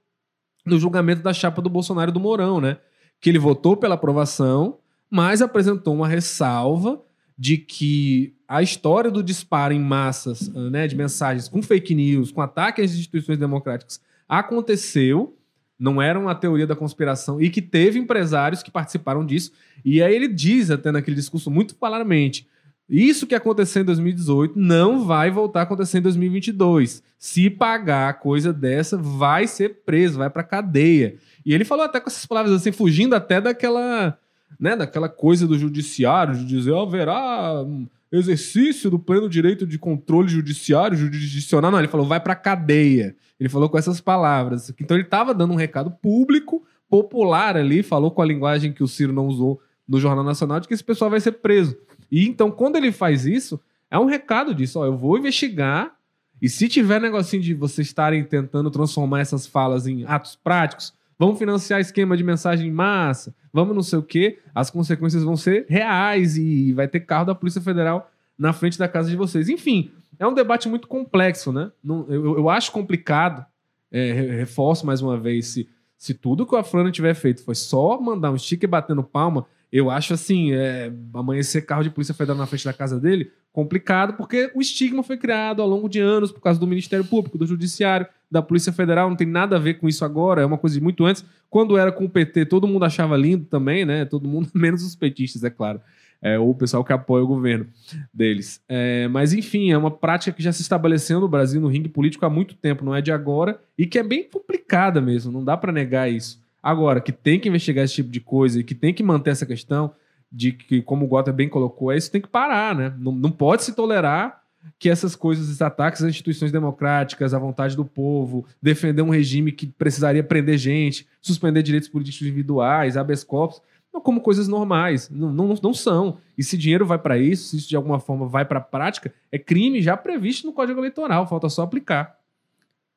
[0.65, 2.79] no julgamento da chapa do Bolsonaro e do Mourão, né?
[3.25, 4.77] Que ele votou pela aprovação,
[5.09, 7.01] mas apresentou uma ressalva
[7.39, 12.43] de que a história do disparo em massas né, de mensagens com fake news, com
[12.43, 13.99] ataque às instituições democráticas,
[14.29, 15.39] aconteceu,
[15.79, 19.53] não era uma teoria da conspiração, e que teve empresários que participaram disso.
[19.83, 22.47] E aí ele diz, até naquele discurso, muito claramente,
[22.89, 27.03] Isso que aconteceu em 2018 não vai voltar a acontecer em 2022.
[27.19, 31.17] Se pagar coisa dessa, vai ser preso, vai pra cadeia.
[31.45, 34.19] E ele falou até com essas palavras assim, fugindo até daquela,
[34.59, 40.29] né, daquela coisa do judiciário, de dizer, haverá um exercício do pleno direito de controle
[40.29, 41.71] judiciário, jurisdicional.
[41.71, 43.15] Não, ele falou, vai pra cadeia.
[43.39, 44.73] Ele falou com essas palavras.
[44.81, 48.89] Então ele estava dando um recado público, popular ali, falou com a linguagem que o
[48.89, 51.77] Ciro não usou no Jornal Nacional, de que esse pessoal vai ser preso.
[52.11, 55.95] E então, quando ele faz isso, é um recado disso, ó, eu vou investigar,
[56.41, 61.39] e se tiver negocinho de vocês estarem tentando transformar essas falas em atos práticos, vamos
[61.39, 65.67] financiar esquema de mensagem em massa, vamos não sei o quê, as consequências vão ser
[65.69, 69.49] reais e vai ter carro da Polícia Federal na frente da casa de vocês.
[69.49, 71.71] Enfim, é um debate muito complexo, né?
[71.83, 73.45] Não, eu, eu acho complicado,
[73.91, 78.01] é, reforço mais uma vez, se, se tudo que o Afrano tiver feito foi só
[78.01, 82.47] mandar um sticker batendo palma, eu acho assim, é, amanhecer carro de polícia federal na
[82.47, 86.41] frente da casa dele, complicado, porque o estigma foi criado ao longo de anos por
[86.41, 89.89] causa do Ministério Público, do Judiciário, da Polícia Federal, não tem nada a ver com
[89.89, 91.25] isso agora, é uma coisa de muito antes.
[91.49, 94.05] Quando era com o PT, todo mundo achava lindo também, né?
[94.05, 95.81] Todo mundo, menos os petistas, é claro.
[96.21, 97.67] É, ou o pessoal que apoia o governo
[98.13, 98.61] deles.
[98.69, 102.27] É, mas, enfim, é uma prática que já se estabeleceu no Brasil, no ringue político,
[102.27, 105.57] há muito tempo, não é de agora, e que é bem complicada mesmo, não dá
[105.57, 106.43] para negar isso.
[106.61, 109.47] Agora, que tem que investigar esse tipo de coisa e que tem que manter essa
[109.47, 109.93] questão
[110.33, 112.93] de que, como o Gota bem colocou, é isso tem que parar, né?
[112.99, 114.43] Não, não pode se tolerar
[114.79, 119.53] que essas coisas, esses ataques às instituições democráticas, à vontade do povo, defender um regime
[119.53, 123.61] que precisaria prender gente, suspender direitos políticos individuais, habeas corpus,
[123.93, 125.09] não como coisas normais.
[125.09, 126.19] Não, não, não são.
[126.37, 129.15] E se dinheiro vai para isso, se isso de alguma forma vai para a prática,
[129.31, 132.19] é crime já previsto no Código Eleitoral, falta só aplicar.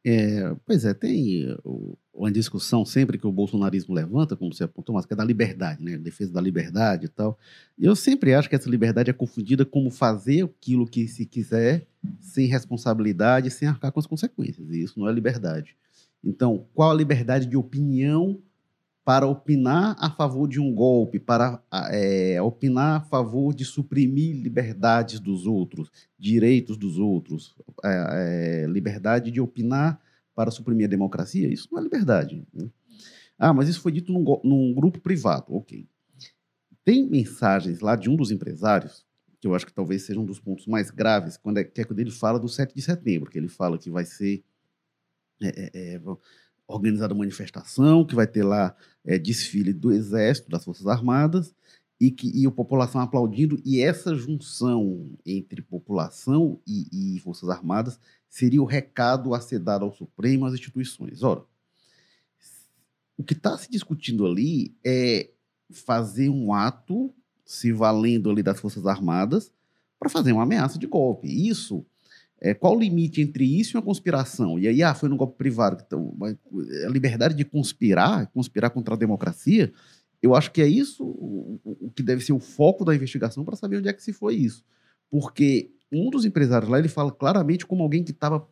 [0.09, 1.53] É, pois é, tem
[2.13, 5.83] uma discussão sempre que o bolsonarismo levanta, como você apontou, mas que é da liberdade,
[5.83, 5.97] né?
[5.97, 7.37] Defesa da liberdade e tal.
[7.77, 11.85] Eu sempre acho que essa liberdade é confundida como fazer aquilo que se quiser,
[12.21, 14.69] sem responsabilidade, sem arcar com as consequências.
[14.69, 15.75] E isso não é liberdade.
[16.23, 18.41] Então, qual a liberdade de opinião
[19.07, 25.21] para opinar a favor de um golpe, para é, opinar a favor de suprimir liberdades
[25.21, 25.89] dos outros,
[26.19, 27.55] direitos dos outros,
[27.85, 29.97] é, é, liberdade de opinar
[30.35, 31.47] para suprimir a democracia?
[31.47, 32.45] Isso não é liberdade.
[32.53, 32.69] Né?
[33.39, 35.55] Ah, mas isso foi dito num, num, grupo privado.
[35.55, 35.87] Ok.
[36.83, 39.05] Tem mensagens lá de um dos empresários,
[39.39, 41.85] que eu acho que talvez seja um dos pontos mais graves, quando é, que é
[41.85, 44.43] quando ele fala do 7 de setembro, que ele fala que vai ser.
[45.41, 46.01] É, é,
[46.67, 51.55] é organizada manifestação, que vai ter lá é, desfile do Exército, das Forças Armadas,
[51.99, 57.99] e, que, e a população aplaudindo, e essa junção entre população e, e Forças Armadas
[58.29, 61.23] seria o recado a ser dado ao Supremo, às instituições.
[61.23, 61.43] Ora,
[63.17, 65.31] o que está se discutindo ali é
[65.71, 67.13] fazer um ato,
[67.43, 69.51] se valendo ali das Forças Armadas,
[69.97, 71.27] para fazer uma ameaça de golpe.
[71.27, 71.83] Isso
[72.39, 74.59] é, qual o limite entre isso e uma conspiração?
[74.59, 75.83] E aí, ah, foi no golpe privado.
[75.85, 76.15] Então,
[76.85, 79.71] a liberdade de conspirar, conspirar contra a democracia,
[80.21, 83.55] eu acho que é isso o, o que deve ser o foco da investigação para
[83.55, 84.63] saber onde é que se foi isso.
[85.09, 88.47] Porque um dos empresários lá, ele fala claramente como alguém que estava,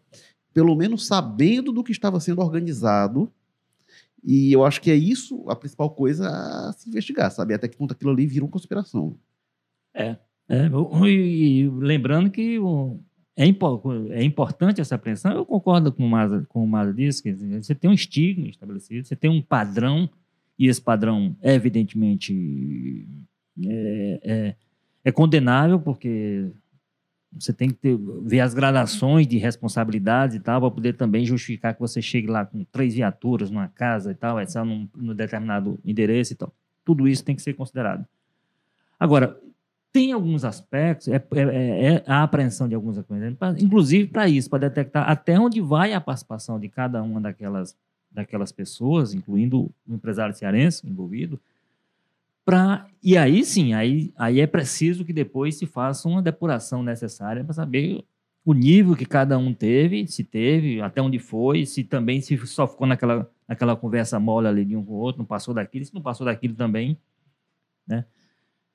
[0.53, 3.31] pelo menos, sabendo do que estava sendo organizado.
[4.23, 7.53] E eu acho que é isso a principal coisa a se investigar, sabe?
[7.53, 9.15] Até que ponto aquilo ali vira uma conspiração.
[9.93, 10.17] É.
[10.49, 10.69] é
[11.07, 12.99] e lembrando que o,
[13.37, 13.45] é,
[14.11, 15.31] é importante essa apreensão.
[15.31, 19.05] Eu concordo com o Maza, com o Maza disse, que você tem um estigma estabelecido,
[19.05, 20.09] você tem um padrão,
[20.57, 23.05] e esse padrão, evidentemente,
[23.61, 24.55] é, é,
[25.03, 26.49] é condenável, porque
[27.37, 31.73] você tem que ter, ver as gradações de responsabilidades e tal, para poder também justificar
[31.73, 35.13] que você chegue lá com três viaturas numa casa e tal, é só num, num
[35.13, 36.53] determinado endereço e tal.
[36.85, 38.05] Tudo isso tem que ser considerado.
[38.97, 39.37] Agora,
[39.95, 44.49] tem alguns aspectos, é, é, é, é a apreensão de alguns acontecimentos, inclusive para isso,
[44.49, 47.77] para detectar até onde vai a participação de cada uma daquelas,
[48.11, 51.39] daquelas pessoas, incluindo o empresário cearense envolvido,
[52.43, 57.41] pra, e aí sim, aí, aí é preciso que depois se faça uma depuração necessária
[57.41, 58.03] para saber
[58.43, 62.67] o nível que cada um teve, se teve, até onde foi, se também se só
[62.67, 65.93] ficou naquela, naquela conversa mole ali de um com o outro, não passou daquilo, se
[65.93, 66.97] não passou daquilo também,
[67.87, 68.03] né?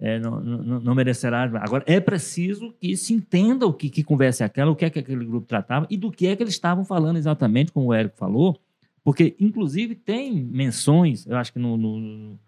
[0.01, 1.43] É, não, não, não, merecerá.
[1.43, 4.99] Agora, é preciso que se entenda o que, que conversa aquela, o que é que
[4.99, 8.17] aquele grupo tratava e do que é que eles estavam falando exatamente, como o Érico
[8.17, 8.59] falou,
[9.05, 12.39] porque, inclusive, tem menções, eu acho que no, no,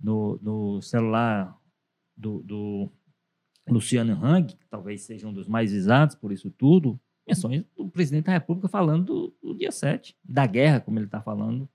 [0.00, 1.56] no, no celular
[2.16, 2.88] do, do,
[3.68, 8.26] Luciano Hang, que talvez seja um dos mais visados por isso tudo, menções do presidente
[8.26, 11.68] da República falando do, do dia 7, da guerra, como ele está falando,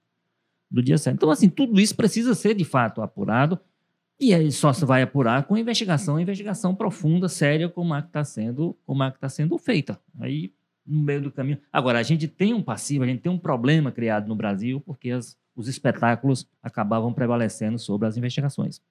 [0.71, 1.15] do dia 7.
[1.15, 3.59] Então, assim, tudo isso precisa ser, de fato, apurado
[4.19, 8.23] E aí só se vai apurar com investigação, investigação profunda, séria, como é que está
[8.23, 9.99] sendo, como é tá sendo feita.
[10.19, 10.51] Aí,
[10.85, 11.59] no meio do caminho.
[11.71, 15.11] Agora, a gente tem um passivo, a gente tem um problema criado no Brasil, porque
[15.11, 18.81] as, os espetáculos acabavam prevalecendo sobre as investigações.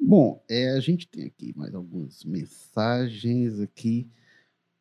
[0.00, 4.08] Bom, é, a gente tem aqui mais algumas mensagens aqui.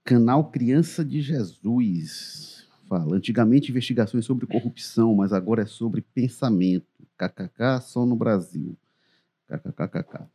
[0.04, 3.16] Canal Criança de Jesus fala.
[3.16, 6.88] Antigamente investigações sobre corrupção, mas agora é sobre pensamento.
[7.16, 8.76] KKK só no Brasil.
[9.50, 10.28] KKKKK.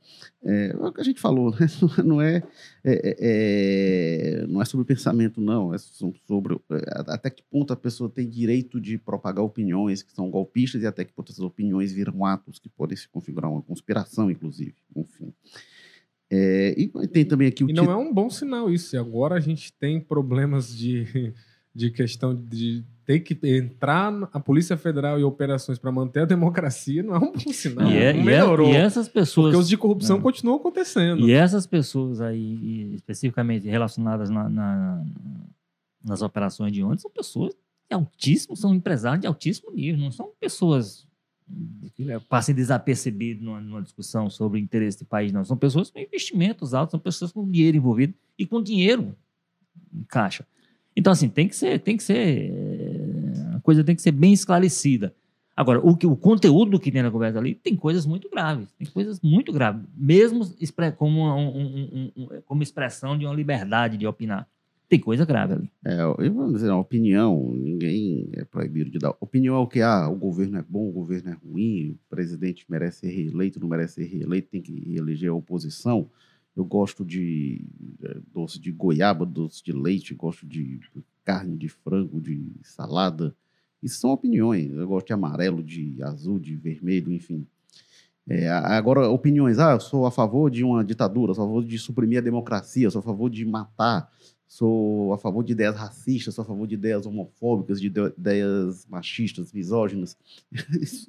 [0.42, 1.66] É, o que a gente falou, né?
[2.04, 2.42] não, é,
[2.82, 5.72] é, é, não é sobre pensamento, não.
[5.72, 10.28] É sobre é, até que ponto a pessoa tem direito de propagar opiniões que são
[10.30, 14.30] golpistas e até que ponto essas opiniões viram atos que podem se configurar uma conspiração,
[14.30, 14.74] inclusive.
[14.96, 15.32] Enfim.
[16.30, 18.98] É, e tem também aqui o E não é um bom sinal isso.
[18.98, 21.32] Agora a gente tem problemas de,
[21.72, 27.02] de questão de ter que entrar a Polícia Federal e operações para manter a democracia
[27.02, 27.90] não é um bom sinal.
[27.90, 28.68] E, é, não e, é, melhorou.
[28.70, 29.48] e essas pessoas.
[29.52, 30.20] Porque os de corrupção É.
[30.20, 31.28] continuam acontecendo.
[31.28, 35.04] E essas pessoas aí, especificamente relacionadas na- na-
[36.04, 37.54] nas operações de ontem, são pessoas
[37.88, 41.06] de altíssimo, são empresários de altíssimo nível, não são pessoas
[41.94, 45.44] que passem desapercebido numa, numa discussão sobre o interesse do país, não.
[45.44, 49.14] São pessoas com investimentos altos, são pessoas com dinheiro envolvido e com dinheiro
[49.94, 50.46] em caixa.
[50.96, 52.50] Então, assim, tem que ser, tem que ser,
[53.64, 55.12] coisa tem que ser bem esclarecida.
[55.56, 58.86] Agora, o, que, o conteúdo que tem na conversa ali tem coisas muito graves, tem
[58.86, 60.44] coisas muito graves, mesmo
[60.96, 64.48] como, um- um- um- um- como expressão de uma liberdade de opinar.
[64.88, 65.70] Tem coisa grave ali.
[65.84, 69.14] É, eu vou dizer, uma opinião, ninguém é proibido de dar.
[69.20, 69.80] Opinião é o que?
[69.80, 73.68] Ah, o governo é bom, o governo é ruim, o presidente merece ser reeleito, não
[73.68, 76.10] merece ser reeleito, tem que eleger a oposição.
[76.56, 77.64] Eu gosto de
[78.02, 80.80] eh, doce de goiaba, doce de leite, gosto de
[81.24, 83.34] carne de frango, de salada.
[83.84, 84.72] Isso são opiniões.
[84.72, 87.46] Eu gosto de amarelo, de azul, de vermelho, enfim.
[88.26, 89.58] É, agora, opiniões.
[89.58, 92.90] Ah, eu sou a favor de uma ditadura, sou a favor de suprimir a democracia,
[92.90, 94.10] sou a favor de matar,
[94.56, 98.86] sou a favor de ideias racistas, sou a favor de ideias homofóbicas, de ide- ideias
[98.88, 100.16] machistas, misóginas.
[100.80, 101.08] Isso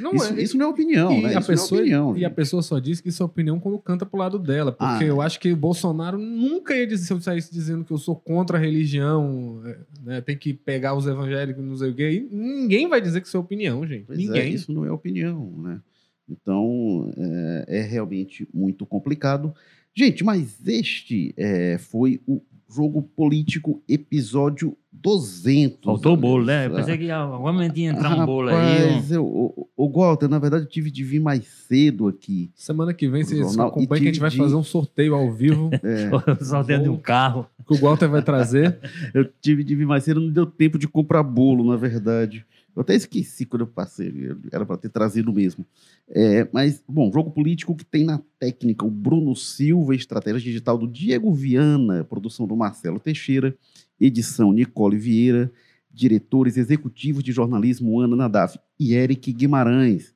[0.00, 0.42] não, isso, é.
[0.42, 1.36] isso não é opinião, E né?
[1.36, 2.16] a Isso pessoa- não é opinião.
[2.16, 2.36] E a gente.
[2.36, 4.72] pessoa só diz que isso é opinião quando canta pro lado dela.
[4.72, 5.08] Porque Ah.
[5.08, 8.16] eu acho que o Bolsonaro nunca ia dizer, se eu saísse dizendo que eu sou
[8.16, 12.26] contra a religião, é, né, tem que pegar os evangélicos, não sei o quê.
[12.30, 14.04] Ninguém vai dizer que isso é opinião, gente.
[14.06, 14.54] Pois é, Ninguém.
[14.54, 15.80] isso não é opinião, né?
[16.28, 19.54] Então, é, é realmente muito complicado.
[19.94, 25.78] Gente, mas este é, foi o Jogo Político episódio 200.
[25.84, 26.66] Faltou o bolo, né?
[26.66, 28.88] Eu pensei que ia- algum momento ia entrar um bolo aí.
[28.88, 32.50] Rapaz, eu, o, o Walter, na verdade, eu tive de vir mais cedo aqui.
[32.54, 34.42] Semana que vem vocês Jornal acompanham que a gente vai ITV.
[34.42, 36.10] fazer um sorteio ao vivo É,
[36.44, 37.46] Só dentro de um carro.
[37.66, 38.78] que o Walter vai trazer.
[39.14, 42.44] eu tive de vir mais cedo, não deu tempo de comprar bolo, na verdade.
[42.76, 44.12] Eu até esqueci quando eu passei,
[44.52, 45.64] era para ter trazido mesmo.
[46.06, 50.86] É, mas, bom, jogo político que tem na técnica o Bruno Silva, estratégia digital do
[50.86, 53.56] Diego Viana, produção do Marcelo Teixeira,
[53.98, 55.50] edição Nicole Vieira,
[55.90, 60.14] diretores executivos de jornalismo Ana Nadaf e Eric Guimarães.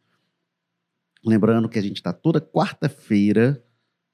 [1.25, 3.65] Lembrando que a gente está toda quarta-feira,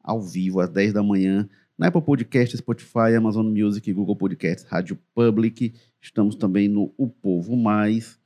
[0.01, 4.97] ao vivo, às 10 da manhã, na Apple Podcast, Spotify, Amazon Music, Google Podcasts, Rádio
[5.13, 5.75] Public.
[6.01, 8.25] Estamos também no O Povo Mais.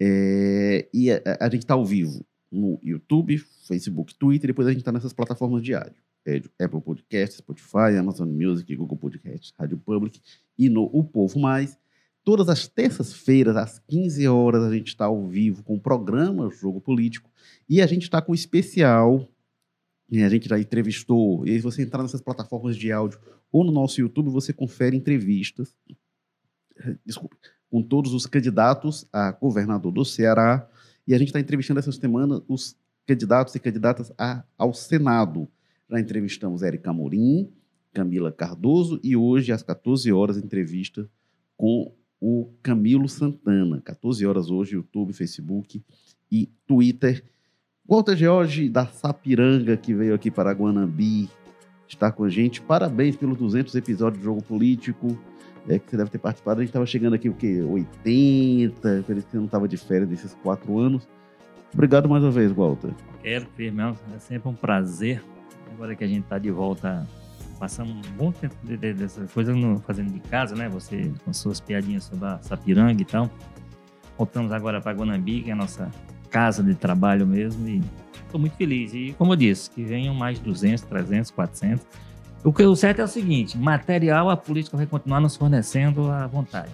[0.00, 4.80] É, e a, a gente está ao vivo no YouTube, Facebook, Twitter, depois a gente
[4.80, 6.02] está nessas plataformas de áudio.
[6.26, 10.20] É, Apple Podcast, Spotify, Amazon Music, Google Podcasts, Rádio Public
[10.58, 11.78] e no O Povo Mais.
[12.22, 16.80] Todas as terças-feiras, às 15 horas, a gente está ao vivo com o programa Jogo
[16.80, 17.30] Político.
[17.68, 19.26] E a gente está com um especial.
[20.10, 21.46] e a gente já entrevistou.
[21.46, 23.18] E se você entrar nessas plataformas de áudio
[23.50, 25.74] ou no nosso YouTube, você confere entrevistas.
[27.04, 27.36] Desculpa.
[27.70, 30.66] Com todos os candidatos a governador do Ceará.
[31.06, 32.76] E a gente está entrevistando essa semana os
[33.06, 35.48] candidatos e candidatas a, ao Senado.
[35.88, 37.50] Já entrevistamos Érica Amorim,
[37.92, 41.08] Camila Cardoso e hoje, às 14 horas, entrevista
[41.56, 43.80] com o Camilo Santana.
[43.80, 45.82] 14 horas hoje, YouTube, Facebook
[46.30, 47.24] e Twitter.
[47.88, 51.28] Walter George, da Sapiranga, que veio aqui para Guanambi,
[51.88, 52.60] está com a gente.
[52.60, 55.18] Parabéns pelos 200 episódios de Jogo Político,
[55.68, 56.60] é, que você deve ter participado.
[56.60, 57.62] A gente estava chegando aqui, o quê?
[57.62, 61.06] 80, por isso que você não estava de férias desses quatro anos.
[61.72, 62.90] Obrigado mais uma vez, Walter.
[63.22, 63.96] Quero, firmão.
[64.14, 65.22] É sempre um prazer.
[65.72, 67.06] Agora que a gente está de volta,
[67.58, 70.68] passando um bom tempo de, de, dessa coisa no, fazendo de casa, né?
[70.68, 73.30] Você com suas piadinhas sobre a Sapiranga e tal.
[74.16, 75.90] Voltamos agora para Guanambi, que é a nossa
[76.30, 77.68] casa de trabalho mesmo.
[77.68, 77.82] E
[78.24, 78.94] estou muito feliz.
[78.94, 81.86] E como eu disse, que venham mais 200, 300, 400.
[82.44, 86.26] O que o certo é o seguinte: material a política vai continuar nos fornecendo à
[86.26, 86.70] vontade.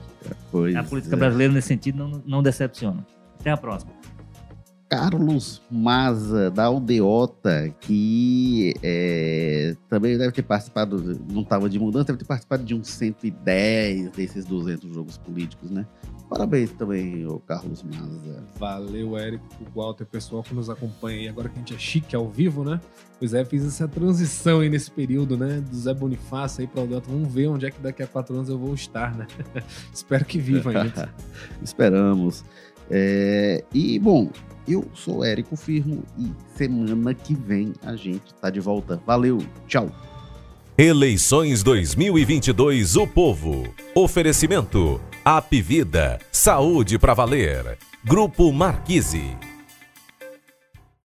[0.50, 1.18] Pois a política é.
[1.18, 3.04] brasileira, nesse sentido, não, não decepciona.
[3.40, 3.92] Até a próxima.
[4.96, 12.18] Carlos Maza, da Aldeota, que é, também deve ter participado, não estava de mudança, deve
[12.18, 15.86] ter participado de uns 110 desses 200 jogos políticos, né?
[16.28, 18.44] Parabéns também, o Carlos Maza.
[18.58, 21.28] Valeu, Érico, o Walter, pessoal que nos acompanha aí.
[21.28, 22.80] Agora que a gente é chique ao vivo, né?
[23.18, 25.60] Pois é, fiz essa transição aí nesse período, né?
[25.60, 27.10] Do Zé Bonifácio aí para o Delta.
[27.10, 29.26] Vamos ver onde é que daqui a quatro anos eu vou estar, né?
[29.92, 31.08] Espero que viva ainda.
[31.62, 32.44] Esperamos.
[32.90, 34.30] É, e, bom,
[34.66, 39.00] eu sou Érico Firmo e semana que vem a gente tá de volta.
[39.06, 39.90] Valeu, tchau.
[40.76, 43.62] Eleições 2022 O Povo.
[43.94, 47.78] Oferecimento Apivida, saúde para valer.
[48.04, 49.53] Grupo Marquise.